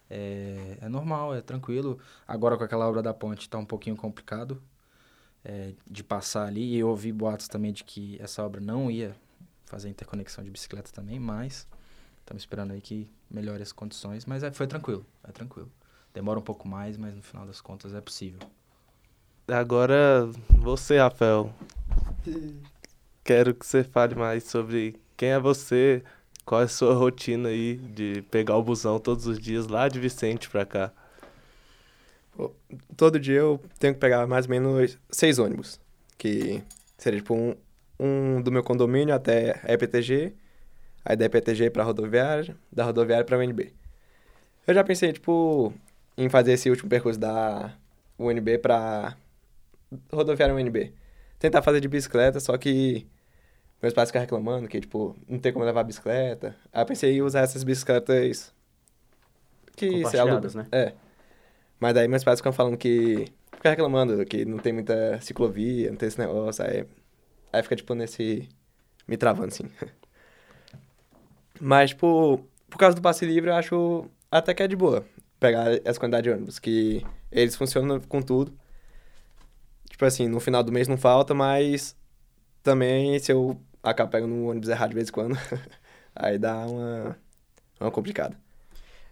É, 0.09 0.77
é 0.81 0.89
normal, 0.89 1.33
é 1.35 1.41
tranquilo. 1.41 1.99
Agora 2.27 2.57
com 2.57 2.63
aquela 2.63 2.87
obra 2.87 3.01
da 3.01 3.13
ponte 3.13 3.41
está 3.41 3.57
um 3.57 3.65
pouquinho 3.65 3.95
complicado, 3.95 4.61
é, 5.43 5.73
de 5.89 6.03
passar 6.03 6.47
ali. 6.47 6.75
E 6.75 6.77
eu 6.77 6.89
ouvi 6.89 7.11
boatos 7.11 7.47
também 7.47 7.71
de 7.71 7.83
que 7.83 8.17
essa 8.21 8.43
obra 8.43 8.61
não 8.61 8.89
ia 8.89 9.15
fazer 9.65 9.89
interconexão 9.89 10.43
de 10.43 10.49
bicicleta 10.49 10.91
também, 10.91 11.19
mas 11.19 11.67
estamos 12.19 12.43
esperando 12.43 12.71
aí 12.71 12.81
que 12.81 13.09
melhore 13.29 13.61
as 13.61 13.71
condições. 13.71 14.25
Mas 14.25 14.43
é, 14.43 14.51
foi 14.51 14.67
tranquilo, 14.67 15.05
é 15.23 15.31
tranquilo. 15.31 15.71
Demora 16.13 16.39
um 16.39 16.43
pouco 16.43 16.67
mais, 16.67 16.97
mas 16.97 17.15
no 17.15 17.23
final 17.23 17.45
das 17.45 17.59
contas 17.59 17.93
é 17.93 18.01
possível. 18.01 18.39
Agora, 19.47 20.29
você, 20.49 20.97
Rafael. 20.97 21.53
Quero 23.23 23.53
que 23.53 23.65
você 23.65 23.83
fale 23.83 24.15
mais 24.15 24.43
sobre 24.43 24.99
quem 25.17 25.29
é 25.29 25.39
você, 25.39 26.03
qual 26.45 26.61
é 26.61 26.65
a 26.65 26.67
sua 26.67 26.93
rotina 26.93 27.49
aí 27.49 27.77
de 27.77 28.21
pegar 28.29 28.57
o 28.57 28.63
busão 28.63 28.99
todos 28.99 29.25
os 29.25 29.39
dias 29.39 29.67
lá 29.67 29.87
de 29.87 29.99
Vicente 29.99 30.49
pra 30.49 30.65
cá 30.65 30.91
todo 32.95 33.19
dia 33.19 33.39
eu 33.39 33.59
tenho 33.79 33.93
que 33.93 33.99
pegar 33.99 34.25
mais 34.27 34.45
ou 34.45 34.51
menos 34.51 34.97
seis 35.09 35.39
ônibus. 35.39 35.79
Que 36.17 36.63
seria 36.97 37.19
tipo 37.19 37.33
um, 37.33 37.55
um 37.99 38.41
do 38.41 38.51
meu 38.51 38.63
condomínio 38.63 39.13
até 39.13 39.59
a 39.63 39.73
EPTG, 39.73 40.33
aí 41.03 41.15
da 41.15 41.25
EPTG 41.25 41.69
pra 41.69 41.83
rodoviária, 41.83 42.55
da 42.71 42.83
rodoviária 42.85 43.25
pra 43.25 43.37
UNB. 43.37 43.73
Eu 44.65 44.73
já 44.73 44.83
pensei, 44.83 45.11
tipo, 45.11 45.73
em 46.17 46.29
fazer 46.29 46.53
esse 46.53 46.69
último 46.69 46.89
percurso 46.89 47.19
da 47.19 47.73
UNB 48.17 48.57
pra 48.59 49.17
rodoviária 50.11 50.55
UNB. 50.55 50.93
Tentar 51.37 51.61
fazer 51.61 51.81
de 51.81 51.87
bicicleta, 51.89 52.39
só 52.39 52.57
que 52.57 53.05
meus 53.81 53.93
pais 53.93 54.09
ficam 54.09 54.21
reclamando 54.21 54.67
que, 54.69 54.79
tipo, 54.79 55.15
não 55.27 55.37
tem 55.37 55.51
como 55.51 55.65
levar 55.65 55.83
bicicleta. 55.83 56.55
Aí 56.71 56.81
eu 56.81 56.85
pensei 56.85 57.17
em 57.17 57.21
usar 57.21 57.41
essas 57.41 57.65
bicicletas 57.65 58.53
que 59.75 60.03
alugam. 60.17 60.49
né? 60.55 60.67
É. 60.71 60.93
Mas 61.83 61.93
daí 61.93 62.07
meus 62.07 62.23
pais 62.23 62.39
ficam 62.39 62.53
falando 62.53 62.77
que. 62.77 63.25
Fica 63.57 63.71
reclamando 63.71 64.25
que 64.25 64.45
não 64.45 64.57
tem 64.57 64.71
muita 64.71 65.19
ciclovia, 65.19 65.89
não 65.89 65.97
tem 65.97 66.07
esse 66.07 66.17
negócio. 66.17 66.63
Aí, 66.63 66.85
aí 67.51 67.61
fica, 67.61 67.75
tipo, 67.75 67.93
nesse. 67.93 68.47
Me 69.05 69.17
travando, 69.17 69.49
assim. 69.49 69.65
Mas, 71.59 71.89
tipo, 71.89 72.39
por 72.69 72.77
causa 72.77 72.95
do 72.95 73.01
passe 73.01 73.25
livre, 73.25 73.49
eu 73.49 73.55
acho 73.55 74.09
até 74.31 74.53
que 74.53 74.63
é 74.63 74.67
de 74.67 74.77
boa 74.77 75.05
pegar 75.41 75.73
essa 75.83 75.99
quantidade 75.99 76.23
de 76.23 76.29
ônibus. 76.29 76.57
Que 76.57 77.05
eles 77.29 77.53
funcionam 77.57 77.99
com 77.99 78.21
tudo. 78.21 78.57
Tipo 79.89 80.05
assim, 80.05 80.29
no 80.29 80.39
final 80.39 80.63
do 80.63 80.71
mês 80.71 80.87
não 80.87 80.95
falta, 80.95 81.33
mas 81.33 81.97
também 82.63 83.19
se 83.19 83.33
eu 83.33 83.59
acabo 83.83 84.09
pegando 84.09 84.33
um 84.33 84.47
ônibus 84.47 84.69
errado 84.69 84.91
de 84.91 84.95
vez 84.95 85.09
em 85.09 85.11
quando, 85.11 85.37
aí 86.15 86.37
dá 86.39 86.65
uma, 86.65 87.17
uma 87.77 87.91
complicada. 87.91 88.37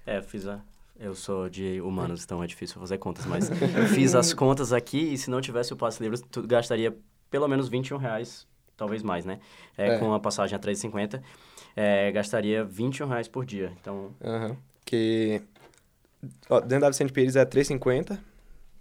É, 0.06 0.22
fiz 0.22 0.48
a, 0.48 0.62
eu 1.02 1.16
sou 1.16 1.50
de 1.50 1.82
humanos, 1.82 2.24
então 2.24 2.44
é 2.44 2.48
difícil 2.48 2.80
fazer 2.80 2.98
contas, 3.00 3.26
mas 3.26 3.50
eu 3.50 3.88
fiz 3.88 4.14
as 4.14 4.34
contas 4.34 4.72
aqui 4.72 5.14
e 5.14 5.18
se 5.18 5.30
não 5.30 5.42
tivesse 5.42 5.74
o 5.74 5.76
passe 5.76 6.02
livre, 6.02 6.22
tu 6.30 6.46
gastaria 6.46 6.96
pelo 7.30 7.48
menos 7.48 7.68
21 7.68 7.98
reais, 7.98 8.48
talvez 8.78 9.02
mais, 9.02 9.26
né? 9.26 9.40
É, 9.78 9.96
é. 9.96 9.98
Com 9.98 10.14
a 10.14 10.20
passagem 10.20 10.56
a 10.56 10.60
3,50. 10.60 11.22
é, 11.76 12.12
gastaria 12.12 12.64
21 12.64 13.08
reais 13.08 13.28
por 13.28 13.46
dia. 13.46 13.74
Então, 13.82 14.12
Aham. 14.24 14.56
Que. 14.86 15.42
Ó, 16.50 16.60
dentro 16.60 16.82
da 16.82 16.90
Vicente 16.90 17.12
Pires 17.12 17.36
é 17.36 17.46
3,50. 17.46 18.20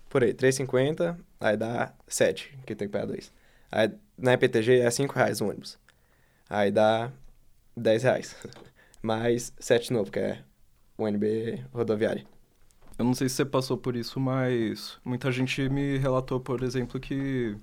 Por 0.09 0.23
aí, 0.23 0.35
3,50. 0.35 1.17
Aí 1.41 1.57
dá 1.57 1.95
7, 2.07 2.59
que 2.67 2.75
tem 2.75 2.89
que 2.89 2.93
pagar 2.93 3.07
2. 3.07 3.33
Aí 3.73 3.91
na 4.19 4.35
EPTG 4.35 4.81
é 4.81 4.91
5 4.91 5.15
reais 5.15 5.41
o 5.41 5.49
ônibus. 5.49 5.79
Aí 6.49 6.71
dá 6.71 7.11
10 7.77 8.03
reais. 8.03 8.37
Mais 9.01 9.55
7 9.59 9.89
de 9.89 9.93
novo, 9.95 10.11
que 10.11 10.19
é 10.19 10.43
o 11.05 11.09
NB 11.09 11.65
rodoviário. 11.73 12.25
Eu 12.99 13.05
não 13.05 13.15
sei 13.15 13.29
se 13.29 13.37
você 13.37 13.45
passou 13.45 13.79
por 13.79 13.97
isso, 13.97 14.21
mas 14.21 14.99
muita 15.05 15.33
gente 15.33 15.69
me 15.69 15.97
relatou, 15.97 16.39
por 16.39 16.63
exemplo, 16.63 17.01
que 17.01 17.57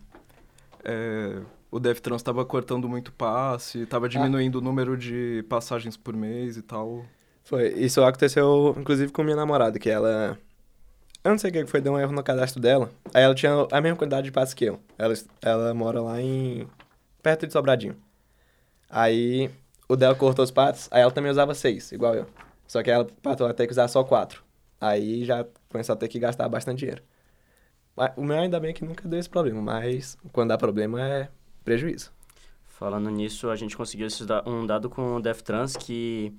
é, 0.84 1.40
o 1.70 1.80
DevTrans 1.80 2.22
estava 2.22 2.44
cortando 2.46 2.90
muito 2.90 3.12
passe, 3.12 3.82
estava 3.82 4.10
diminuindo 4.10 4.58
o 4.58 4.62
número 4.62 4.98
de 4.98 5.46
passagens 5.50 5.96
por 5.96 6.16
mês 6.16 6.58
e 6.58 6.62
tal. 6.62 7.06
Foi. 7.44 7.68
Isso 7.74 8.02
aconteceu, 8.04 8.76
inclusive, 8.80 9.12
com 9.12 9.24
minha 9.24 9.36
namorada, 9.36 9.78
que 9.78 9.90
ela. 9.90 10.38
Eu 11.24 11.32
não 11.32 11.38
sei 11.38 11.50
o 11.50 11.54
que 11.54 11.66
foi, 11.66 11.82
deu 11.82 11.94
um 11.94 12.00
erro 12.00 12.14
no 12.14 12.24
cadastro 12.24 12.62
dela. 12.62 12.90
Aí 13.14 13.24
ela 13.24 13.36
tinha 13.36 13.52
a 13.72 13.82
mesma 13.82 13.98
quantidade 13.98 14.26
de 14.26 14.32
passos 14.32 14.54
que 14.54 14.66
eu. 14.66 14.80
Ela, 14.98 15.14
ela 15.42 15.74
mora 15.74 16.02
lá 16.02 16.22
em. 16.22 16.68
perto 17.22 17.46
de 17.46 17.54
Sobradinho. 17.54 17.96
Aí 18.90 19.52
o 19.88 19.96
dela 19.96 20.16
cortou 20.16 20.44
os 20.44 20.52
patos, 20.52 20.88
aí 20.92 21.02
ela 21.02 21.12
também 21.12 21.32
usava 21.32 21.54
seis, 21.54 21.92
igual 21.92 22.16
eu. 22.16 22.26
Só 22.68 22.84
que 22.84 22.92
ela 22.92 23.06
passou 23.22 23.48
a 23.48 23.54
ter 23.54 23.66
que 23.66 23.72
usar 23.72 23.88
só 23.88 24.04
quatro. 24.04 24.44
Aí 24.80 25.26
já 25.26 25.46
começou 25.70 25.94
a 25.94 25.96
ter 25.96 26.08
que 26.08 26.20
gastar 26.20 26.48
bastante 26.50 26.80
dinheiro. 26.80 27.02
O 28.16 28.24
meu 28.24 28.38
ainda 28.38 28.60
bem 28.60 28.74
que 28.74 28.86
nunca 28.86 29.08
deu 29.08 29.20
esse 29.20 29.30
problema, 29.30 29.60
mas 29.60 30.18
quando 30.32 30.50
dá 30.50 30.58
problema 30.58 31.02
é 31.02 31.30
prejuízo. 31.64 32.12
falando 32.68 33.10
nisso, 33.10 33.50
a 33.50 33.56
gente 33.56 33.76
conseguiu 33.76 34.08
um 34.46 34.68
dado 34.68 34.88
com 34.88 35.16
o 35.16 35.20
DevTrans 35.20 35.76
que, 35.76 36.32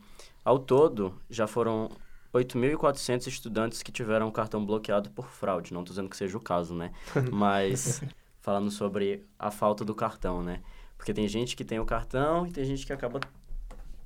ao 0.45 0.59
todo, 0.59 1.21
já 1.29 1.49
foram 1.49 1.91
8.400 2.33 3.27
estudantes 3.27 3.83
que 3.83 3.91
tiveram 3.91 4.29
o 4.29 4.33
cartão 4.33 4.65
bloqueado 4.65 5.11
por 5.11 5.27
fraude. 5.27 5.73
Não 5.73 5.81
estou 5.81 5.93
dizendo 5.93 6.09
que 6.09 6.17
seja 6.17 6.37
o 6.37 6.41
caso, 6.41 6.75
né? 6.75 6.93
Mas 7.33 8.03
falando 8.41 8.71
sobre 8.71 9.27
a 9.37 9.51
falta 9.51 9.85
do 9.85 9.95
cartão, 9.95 10.43
né? 10.43 10.63
Porque 10.97 11.13
tem 11.13 11.27
gente 11.27 11.57
que 11.57 11.65
tem 11.65 11.81
o 11.81 11.85
cartão 11.85 12.47
e 12.47 12.53
tem 12.53 12.65
gente 12.65 12.87
que 12.87 12.93
acaba 12.93 13.19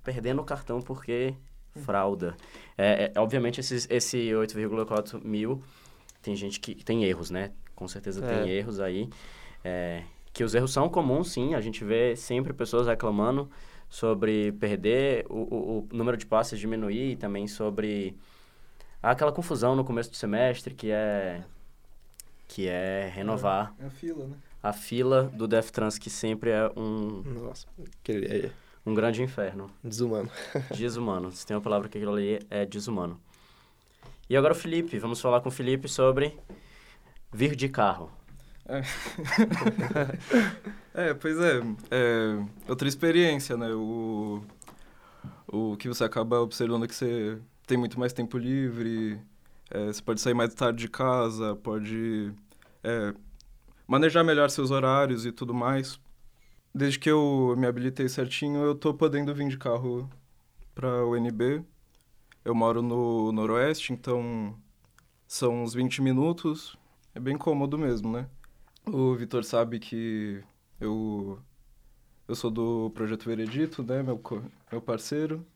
perdendo 0.02 0.40
o 0.40 0.44
cartão 0.44 0.80
porque 0.80 1.34
frauda. 1.80 2.36
É, 2.76 3.10
é, 3.14 3.20
obviamente, 3.20 3.60
esses, 3.60 3.86
esse 3.90 4.18
8,4 4.30 5.22
mil 5.24 5.62
tem 6.22 6.36
gente 6.36 6.60
que 6.60 6.74
tem 6.84 7.04
erros, 7.04 7.30
né? 7.30 7.50
Com 7.74 7.88
certeza 7.88 8.20
tem 8.22 8.50
É. 8.50 8.54
erros 8.54 8.78
aí. 8.80 9.08
É, 9.64 10.02
que 10.32 10.44
os 10.44 10.54
erros 10.54 10.72
são 10.72 10.88
comuns, 10.88 11.30
sim. 11.32 11.54
A 11.54 11.60
gente 11.60 11.84
vê 11.84 12.14
sempre 12.16 12.52
pessoas 12.52 12.86
reclamando 12.86 13.50
sobre 13.88 14.52
perder, 14.52 15.26
o, 15.28 15.34
o, 15.34 15.78
o 15.80 15.96
número 15.96 16.16
de 16.16 16.24
passes 16.24 16.58
diminuir 16.58 17.12
e 17.12 17.16
também 17.16 17.46
sobre 17.46 18.16
aquela 19.02 19.32
confusão 19.32 19.74
no 19.76 19.84
começo 19.84 20.10
do 20.10 20.16
semestre 20.16 20.72
que 20.74 20.90
é 20.90 21.42
que 22.48 22.68
é 22.68 23.10
renovar 23.14 23.74
É 23.80 23.86
a 23.86 23.90
fila, 23.90 24.26
né? 24.26 24.36
a 24.62 24.72
fila 24.72 25.24
do 25.34 25.48
DevTrans, 25.48 25.98
que 25.98 26.08
sempre 26.10 26.50
é 26.50 26.70
um, 26.76 27.22
Nossa, 27.22 27.66
aquele 28.00 28.26
é 28.46 28.50
um 28.84 28.94
grande 28.94 29.22
inferno. 29.22 29.70
desumano. 29.82 30.30
Desumano. 30.76 31.32
Se 31.32 31.46
tem 31.46 31.56
uma 31.56 31.62
palavra 31.62 31.88
que 31.88 31.98
aquilo 31.98 32.14
ali 32.14 32.40
é 32.50 32.66
desumano. 32.66 33.20
E 34.28 34.36
agora 34.36 34.52
o 34.52 34.56
Felipe. 34.56 34.98
Vamos 34.98 35.20
falar 35.20 35.40
com 35.40 35.48
o 35.48 35.52
Felipe 35.52 35.88
sobre 35.88 36.36
vir 37.32 37.54
de 37.54 37.68
carro. 37.68 38.10
É, 40.94 41.14
pois 41.14 41.40
é, 41.40 41.62
é 41.90 42.44
outra 42.68 42.86
experiência, 42.86 43.56
né? 43.56 43.72
O, 43.72 44.42
o 45.46 45.74
que 45.78 45.88
você 45.88 46.04
acaba 46.04 46.38
observando 46.38 46.84
é 46.84 46.86
que 46.86 46.94
você 46.94 47.38
tem 47.66 47.78
muito 47.78 47.98
mais 47.98 48.12
tempo 48.12 48.36
livre, 48.36 49.18
é, 49.70 49.86
você 49.86 50.02
pode 50.02 50.20
sair 50.20 50.34
mais 50.34 50.52
tarde 50.52 50.80
de 50.80 50.88
casa, 50.88 51.56
pode 51.56 52.34
é, 52.84 53.14
manejar 53.86 54.22
melhor 54.22 54.50
seus 54.50 54.70
horários 54.70 55.24
e 55.24 55.32
tudo 55.32 55.54
mais. 55.54 55.98
Desde 56.74 56.98
que 56.98 57.10
eu 57.10 57.54
me 57.56 57.66
habilitei 57.66 58.08
certinho, 58.08 58.62
eu 58.64 58.74
tô 58.74 58.94
podendo 58.94 59.34
vir 59.34 59.48
de 59.48 59.58
carro 59.58 60.08
para 60.74 61.04
o 61.04 61.12
UNB. 61.12 61.62
Eu 62.44 62.54
moro 62.54 62.80
no 62.80 63.30
Noroeste, 63.30 63.92
então 63.92 64.56
são 65.28 65.62
uns 65.62 65.74
20 65.74 66.00
minutos. 66.00 66.76
É 67.14 67.20
bem 67.20 67.36
cômodo 67.36 67.76
mesmo, 67.76 68.10
né? 68.10 68.26
O 68.86 69.14
Vitor 69.14 69.44
sabe 69.44 69.78
que 69.78 70.42
eu, 70.80 71.38
eu 72.26 72.34
sou 72.34 72.50
do 72.50 72.90
Projeto 72.94 73.26
Veredito, 73.26 73.82
né, 73.82 74.02
meu, 74.02 74.20
meu 74.70 74.80
parceiro, 74.80 75.46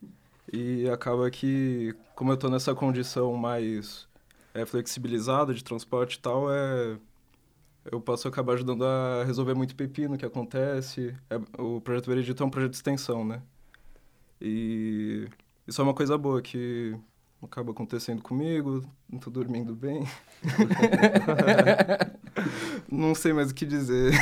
e 0.53 0.87
acaba 0.89 1.29
que, 1.31 1.95
como 2.15 2.31
eu 2.31 2.37
tô 2.37 2.47
nessa 2.47 2.73
condição 2.75 3.33
mais 3.33 4.07
é, 4.53 4.65
flexibilizada 4.65 5.53
de 5.53 5.63
transporte 5.63 6.15
e 6.15 6.19
tal, 6.19 6.51
é, 6.51 6.97
eu 7.91 8.01
posso 8.01 8.27
acabar 8.27 8.53
ajudando 8.53 8.83
a 8.85 9.23
resolver 9.23 9.53
muito 9.53 9.75
pepino 9.75 10.17
que 10.17 10.25
acontece. 10.25 11.15
É, 11.29 11.39
o 11.61 11.81
Projeto 11.81 12.07
Veredito 12.07 12.43
é 12.43 12.45
um 12.45 12.49
projeto 12.49 12.71
de 12.71 12.77
extensão, 12.77 13.25
né? 13.25 13.41
E 14.41 15.27
isso 15.67 15.81
é 15.81 15.83
uma 15.83 15.93
coisa 15.93 16.17
boa 16.17 16.41
que 16.41 16.95
acaba 17.41 17.71
acontecendo 17.71 18.21
comigo, 18.21 18.83
não 19.09 19.19
tô 19.19 19.29
dormindo 19.29 19.75
bem. 19.75 20.07
não 22.91 23.13
sei 23.15 23.33
mais 23.33 23.51
o 23.51 23.55
que 23.55 23.65
dizer. 23.65 24.13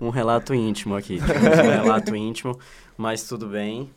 Um 0.00 0.10
relato 0.10 0.54
íntimo 0.54 0.96
aqui. 0.96 1.18
um 1.20 1.82
relato 1.82 2.16
íntimo, 2.16 2.58
mas 2.96 3.24
tudo 3.24 3.48
bem. 3.48 3.88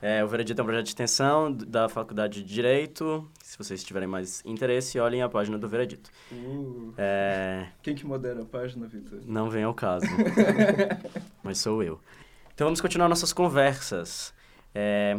É, 0.00 0.22
o 0.22 0.28
Veredito 0.28 0.60
é 0.60 0.62
um 0.62 0.66
projeto 0.66 0.84
de 0.84 0.90
extensão 0.90 1.50
da 1.52 1.88
Faculdade 1.88 2.42
de 2.42 2.54
Direito. 2.54 3.26
Se 3.42 3.56
vocês 3.56 3.82
tiverem 3.82 4.06
mais 4.06 4.42
interesse, 4.44 4.98
olhem 5.00 5.22
a 5.22 5.28
página 5.28 5.58
do 5.58 5.68
Veredito. 5.68 6.10
É, 6.98 7.66
Quem 7.82 7.94
que 7.94 8.06
modera 8.06 8.42
a 8.42 8.44
página, 8.44 8.86
Vitor? 8.86 9.20
não 9.24 9.48
vem 9.48 9.64
ao 9.64 9.74
caso. 9.74 10.06
mas 11.42 11.58
sou 11.58 11.82
eu. 11.82 11.98
Então 12.54 12.66
vamos 12.66 12.80
continuar 12.80 13.08
nossas 13.08 13.32
conversas. 13.32 14.34
É, 14.74 15.18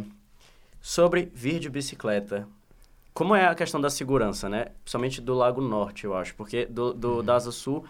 sobre 0.80 1.30
vir 1.34 1.58
de 1.58 1.68
bicicleta. 1.68 2.48
Como 3.12 3.34
é 3.34 3.46
a 3.46 3.54
questão 3.54 3.80
da 3.80 3.90
segurança, 3.90 4.48
né? 4.48 4.66
Principalmente 4.84 5.20
do 5.20 5.34
Lago 5.34 5.60
Norte, 5.60 6.04
eu 6.04 6.14
acho. 6.14 6.34
Porque 6.36 6.66
do, 6.66 6.92
do 6.94 7.22
da 7.22 7.34
Asa 7.34 7.50
Sul, 7.50 7.84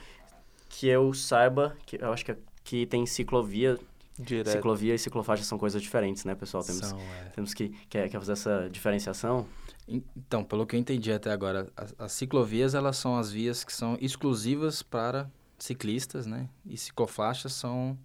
que 0.70 0.88
eu 0.88 1.12
saiba, 1.12 1.76
que 1.84 2.02
eu 2.02 2.10
acho 2.12 2.24
que, 2.24 2.34
que 2.64 2.86
tem 2.86 3.04
ciclovia. 3.04 3.78
Direto. 4.18 4.50
Ciclovia 4.52 4.94
e 4.94 4.98
ciclofaixa 4.98 5.44
são 5.44 5.58
coisas 5.58 5.80
diferentes, 5.80 6.24
né, 6.24 6.34
pessoal? 6.34 6.62
Temos, 6.64 6.86
São, 6.86 6.98
é. 7.00 7.24
temos 7.34 7.54
que... 7.54 7.68
Quer, 7.88 8.08
quer 8.08 8.18
fazer 8.18 8.32
essa 8.32 8.68
diferenciação? 8.70 9.46
En- 9.86 10.02
Então, 10.16 10.42
pelo 10.44 10.66
que 10.66 10.74
eu 10.76 10.80
entendi 10.80 11.12
até 11.12 11.30
agora, 11.30 11.68
as, 11.76 11.94
as 11.98 12.12
ciclovias 12.12 12.74
elas 12.74 12.96
são 12.96 13.16
as 13.16 13.30
vias 13.30 13.62
que 13.64 13.72
são 13.72 13.96
exclusivas 14.00 14.82
para 14.82 15.30
ciclistas, 15.58 16.26
né? 16.26 16.48
E 16.66 16.76
ciclofaixas 16.76 17.52
são, 17.52 17.98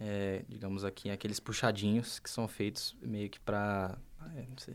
é, 0.00 0.44
digamos 0.48 0.84
aqui, 0.84 1.10
aqueles 1.10 1.40
puxadinhos 1.40 2.18
que 2.18 2.30
são 2.30 2.46
feitos 2.46 2.94
meio 3.02 3.28
que 3.30 3.40
para, 3.40 3.96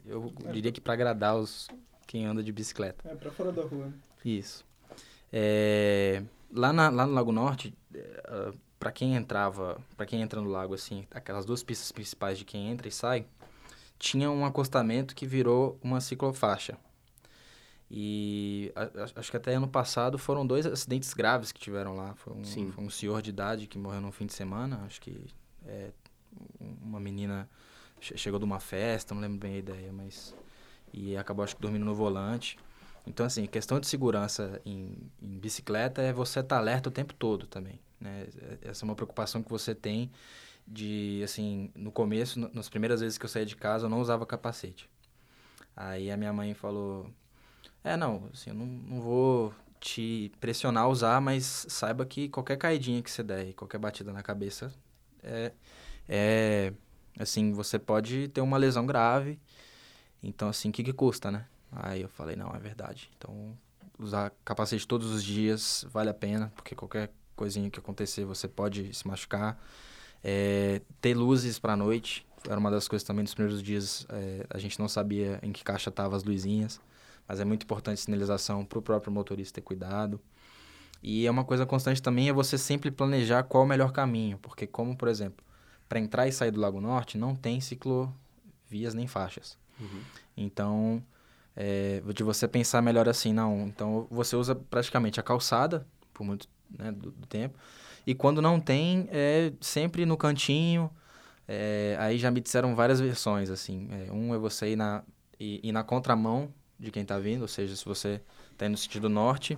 eu 0.05 0.33
diria 0.51 0.71
que 0.71 0.81
para 0.81 0.93
agradar 0.93 1.35
os 1.37 1.67
quem 2.07 2.25
anda 2.25 2.43
de 2.43 2.51
bicicleta. 2.51 3.07
É, 3.09 3.15
pra 3.15 3.31
fora 3.31 3.51
da 3.51 3.63
rua. 3.63 3.85
né? 3.87 3.93
Isso. 4.25 4.65
É, 5.31 6.21
lá, 6.53 6.71
na- 6.73 6.89
lá 6.89 7.07
no 7.07 7.13
Lago 7.13 7.31
Norte, 7.31 7.73
para 8.83 8.91
quem 8.91 9.15
entrava, 9.15 9.79
para 9.95 10.05
quem 10.05 10.21
entra 10.21 10.41
no 10.41 10.49
lago 10.49 10.73
assim, 10.73 11.07
aquelas 11.09 11.45
duas 11.45 11.63
pistas 11.63 11.89
principais 11.89 12.37
de 12.37 12.43
quem 12.43 12.69
entra 12.69 12.85
e 12.85 12.91
sai, 12.91 13.25
tinha 13.97 14.29
um 14.29 14.43
acostamento 14.45 15.15
que 15.15 15.25
virou 15.25 15.79
uma 15.81 16.01
ciclofaixa. 16.01 16.77
E 17.89 18.73
a- 18.75 18.81
a- 18.83 19.19
acho 19.19 19.31
que 19.31 19.37
até 19.37 19.53
ano 19.53 19.69
passado 19.69 20.17
foram 20.17 20.45
dois 20.45 20.65
acidentes 20.65 21.13
graves 21.13 21.53
que 21.53 21.61
tiveram 21.61 21.95
lá. 21.95 22.13
Foi 22.15 22.33
um, 22.33 22.43
foi 22.71 22.83
um 22.83 22.89
senhor 22.89 23.21
de 23.21 23.29
idade 23.29 23.67
que 23.67 23.77
morreu 23.77 24.01
no 24.01 24.11
fim 24.11 24.25
de 24.25 24.33
semana. 24.33 24.81
Acho 24.85 24.99
que 24.99 25.17
é, 25.65 25.91
um- 26.59 26.75
uma 26.89 26.99
menina 26.99 27.47
che- 28.01 28.17
chegou 28.17 28.37
de 28.37 28.43
uma 28.45 28.59
festa, 28.59 29.13
não 29.15 29.21
lembro 29.21 29.37
bem 29.37 29.53
a 29.55 29.57
ideia, 29.59 29.93
mas. 29.93 30.35
E 30.91 31.15
acabou, 31.15 31.43
acho 31.45 31.55
que, 31.55 31.61
dormindo 31.61 31.85
no 31.85 31.95
volante. 31.95 32.57
Então, 33.07 33.25
assim, 33.25 33.45
questão 33.45 33.79
de 33.79 33.87
segurança 33.87 34.61
em, 34.65 34.97
em 35.21 35.37
bicicleta 35.37 36.01
é 36.01 36.11
você 36.11 36.39
estar 36.41 36.57
alerta 36.57 36.89
o 36.89 36.91
tempo 36.91 37.13
todo 37.13 37.47
também, 37.47 37.79
né? 38.03 38.27
Essa 38.61 38.85
é 38.85 38.85
uma 38.85 38.95
preocupação 38.95 39.41
que 39.43 39.49
você 39.49 39.73
tem 39.75 40.11
de, 40.67 41.21
assim, 41.23 41.71
no 41.75 41.91
começo, 41.91 42.39
no- 42.39 42.51
nas 42.53 42.69
primeiras 42.69 43.01
vezes 43.01 43.17
que 43.17 43.25
eu 43.25 43.29
saía 43.29 43.45
de 43.45 43.55
casa, 43.55 43.85
eu 43.85 43.89
não 43.89 44.01
usava 44.01 44.25
capacete. 44.25 44.89
Aí 45.75 46.11
a 46.11 46.17
minha 46.17 46.33
mãe 46.33 46.53
falou, 46.53 47.09
é, 47.83 47.97
não, 47.97 48.29
assim, 48.33 48.51
eu 48.51 48.55
não, 48.55 48.65
não 48.65 49.01
vou 49.01 49.53
te 49.79 50.31
pressionar 50.39 50.83
a 50.85 50.87
usar, 50.87 51.21
mas 51.21 51.65
saiba 51.69 52.05
que 52.05 52.29
qualquer 52.29 52.57
caidinha 52.57 53.01
que 53.01 53.11
você 53.11 53.23
der 53.23 53.53
qualquer 53.53 53.77
batida 53.79 54.13
na 54.13 54.23
cabeça 54.23 54.73
é, 55.23 55.51
é, 56.07 56.73
assim, 57.19 57.51
você 57.53 57.79
pode 57.79 58.29
ter 58.29 58.41
uma 58.41 58.57
lesão 58.57 58.85
grave. 58.85 59.39
Então, 60.21 60.49
assim, 60.49 60.69
o 60.69 60.71
que 60.71 60.83
que 60.83 60.93
custa, 60.93 61.31
né? 61.31 61.45
Aí 61.71 62.01
eu 62.01 62.09
falei, 62.09 62.35
não, 62.35 62.55
é 62.55 62.59
verdade. 62.59 63.09
Então, 63.17 63.57
usar 63.99 64.31
capacete 64.45 64.87
todos 64.87 65.11
os 65.11 65.23
dias 65.23 65.85
vale 65.91 66.09
a 66.09 66.13
pena, 66.13 66.51
porque 66.55 66.75
qualquer 66.75 67.11
coisinha 67.43 67.69
que 67.69 67.77
acontecer 67.77 68.23
você 68.23 68.47
pode 68.47 68.93
se 68.93 69.05
machucar. 69.05 69.61
É, 70.23 70.81
ter 71.01 71.13
luzes 71.13 71.59
pra 71.59 71.75
noite 71.75 72.25
era 72.47 72.57
uma 72.57 72.71
das 72.71 72.87
coisas 72.87 73.05
também 73.05 73.23
dos 73.23 73.33
primeiros 73.33 73.61
dias. 73.61 74.07
É, 74.09 74.45
a 74.49 74.57
gente 74.57 74.79
não 74.79 74.87
sabia 74.87 75.39
em 75.43 75.51
que 75.51 75.61
caixa 75.61 75.89
estavam 75.89 76.15
as 76.15 76.23
luzinhas, 76.23 76.79
mas 77.27 77.41
é 77.41 77.45
muito 77.45 77.63
importante 77.63 77.99
sinalização 77.99 78.63
para 78.63 78.79
o 78.79 78.81
próprio 78.81 79.11
motorista 79.11 79.55
ter 79.55 79.61
cuidado. 79.61 80.21
E 81.01 81.27
é 81.27 81.31
uma 81.31 81.43
coisa 81.43 81.65
constante 81.65 82.01
também 82.01 82.29
é 82.29 82.33
você 82.33 82.57
sempre 82.57 82.89
planejar 82.89 83.43
qual 83.43 83.65
o 83.65 83.67
melhor 83.67 83.91
caminho, 83.91 84.37
porque 84.37 84.65
como, 84.65 84.95
por 84.95 85.09
exemplo, 85.09 85.43
para 85.89 85.99
entrar 85.99 86.25
e 86.25 86.31
sair 86.31 86.51
do 86.51 86.61
Lago 86.61 86.79
Norte 86.79 87.17
não 87.17 87.35
tem 87.35 87.59
ciclovias 87.59 88.93
nem 88.93 89.05
faixas. 89.05 89.57
Uhum. 89.81 90.01
Então, 90.37 91.03
é, 91.57 92.01
de 92.13 92.23
você 92.23 92.47
pensar 92.47 92.81
melhor 92.81 93.09
assim, 93.09 93.33
não. 93.33 93.67
Então, 93.67 94.07
você 94.09 94.33
usa 94.37 94.55
praticamente 94.55 95.19
a 95.19 95.23
calçada 95.23 95.85
por 96.13 96.23
muito 96.23 96.47
né, 96.77 96.91
do, 96.91 97.11
do 97.11 97.27
tempo. 97.27 97.57
E 98.05 98.13
quando 98.13 98.41
não 98.41 98.59
tem, 98.59 99.07
é 99.11 99.51
sempre 99.61 100.05
no 100.05 100.17
cantinho. 100.17 100.89
É, 101.47 101.95
aí 101.99 102.17
já 102.17 102.31
me 102.31 102.41
disseram 102.41 102.75
várias 102.75 102.99
versões, 102.99 103.49
assim. 103.49 103.87
É, 103.91 104.11
um 104.11 104.33
é 104.33 104.37
você 104.37 104.71
ir 104.71 104.75
na, 104.75 105.03
ir, 105.39 105.59
ir 105.63 105.71
na 105.71 105.83
contramão 105.83 106.53
de 106.79 106.91
quem 106.91 107.03
está 107.03 107.17
vindo, 107.19 107.41
ou 107.41 107.47
seja, 107.47 107.75
se 107.75 107.85
você 107.85 108.21
está 108.51 108.65
indo 108.65 108.71
no 108.71 108.77
sentido 108.77 109.09
norte, 109.09 109.57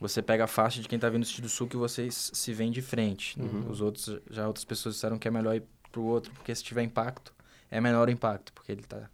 você 0.00 0.22
pega 0.22 0.44
a 0.44 0.46
faixa 0.46 0.80
de 0.80 0.88
quem 0.88 0.96
está 0.96 1.08
vindo 1.08 1.20
no 1.20 1.26
sentido 1.26 1.48
sul 1.48 1.66
que 1.66 1.76
vocês 1.76 2.30
se 2.32 2.52
vêm 2.52 2.70
de 2.70 2.82
frente. 2.82 3.38
Uhum. 3.40 3.70
Os 3.70 3.80
outros, 3.80 4.20
já 4.30 4.46
outras 4.46 4.64
pessoas 4.64 4.94
disseram 4.94 5.18
que 5.18 5.28
é 5.28 5.30
melhor 5.30 5.54
ir 5.54 5.62
para 5.90 6.00
o 6.00 6.04
outro, 6.04 6.32
porque 6.32 6.54
se 6.54 6.62
tiver 6.62 6.82
impacto, 6.82 7.34
é 7.70 7.80
menor 7.80 8.08
o 8.08 8.10
impacto, 8.10 8.52
porque 8.52 8.72
ele 8.72 8.80
está 8.80 9.08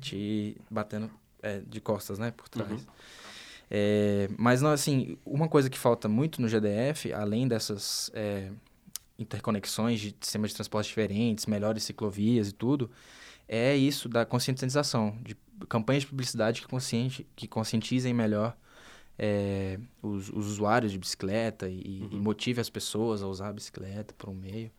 te 0.00 0.56
batendo 0.70 1.10
é, 1.42 1.60
de 1.60 1.80
costas, 1.80 2.18
né, 2.18 2.30
por 2.30 2.48
trás. 2.48 2.70
Uhum. 2.70 2.86
É, 3.74 4.28
mas, 4.36 4.60
não, 4.60 4.70
assim, 4.70 5.16
uma 5.24 5.48
coisa 5.48 5.70
que 5.70 5.78
falta 5.78 6.06
muito 6.06 6.42
no 6.42 6.46
GDF, 6.46 7.10
além 7.14 7.48
dessas 7.48 8.10
é, 8.12 8.50
interconexões 9.18 9.98
de 9.98 10.14
sistemas 10.20 10.50
de 10.50 10.56
transporte 10.56 10.88
diferentes, 10.88 11.46
melhores 11.46 11.82
ciclovias 11.82 12.48
e 12.50 12.52
tudo, 12.52 12.90
é 13.48 13.74
isso 13.74 14.10
da 14.10 14.26
conscientização, 14.26 15.16
de 15.22 15.34
campanhas 15.70 16.02
de 16.02 16.08
publicidade 16.10 16.60
que, 16.60 16.66
consciente, 16.68 17.26
que 17.34 17.48
conscientizem 17.48 18.12
melhor 18.12 18.54
é, 19.18 19.78
os, 20.02 20.28
os, 20.28 20.48
usuários 20.48 20.92
de 20.92 20.98
bicicleta 20.98 21.66
e, 21.66 22.02
Uhum. 22.02 22.08
e 22.12 22.16
motive 22.16 22.60
as 22.60 22.68
pessoas 22.68 23.22
a 23.22 23.26
usar 23.26 23.48
a 23.48 23.52
bicicleta 23.54 24.12
por 24.18 24.28
um 24.28 24.34
meio. 24.34 24.70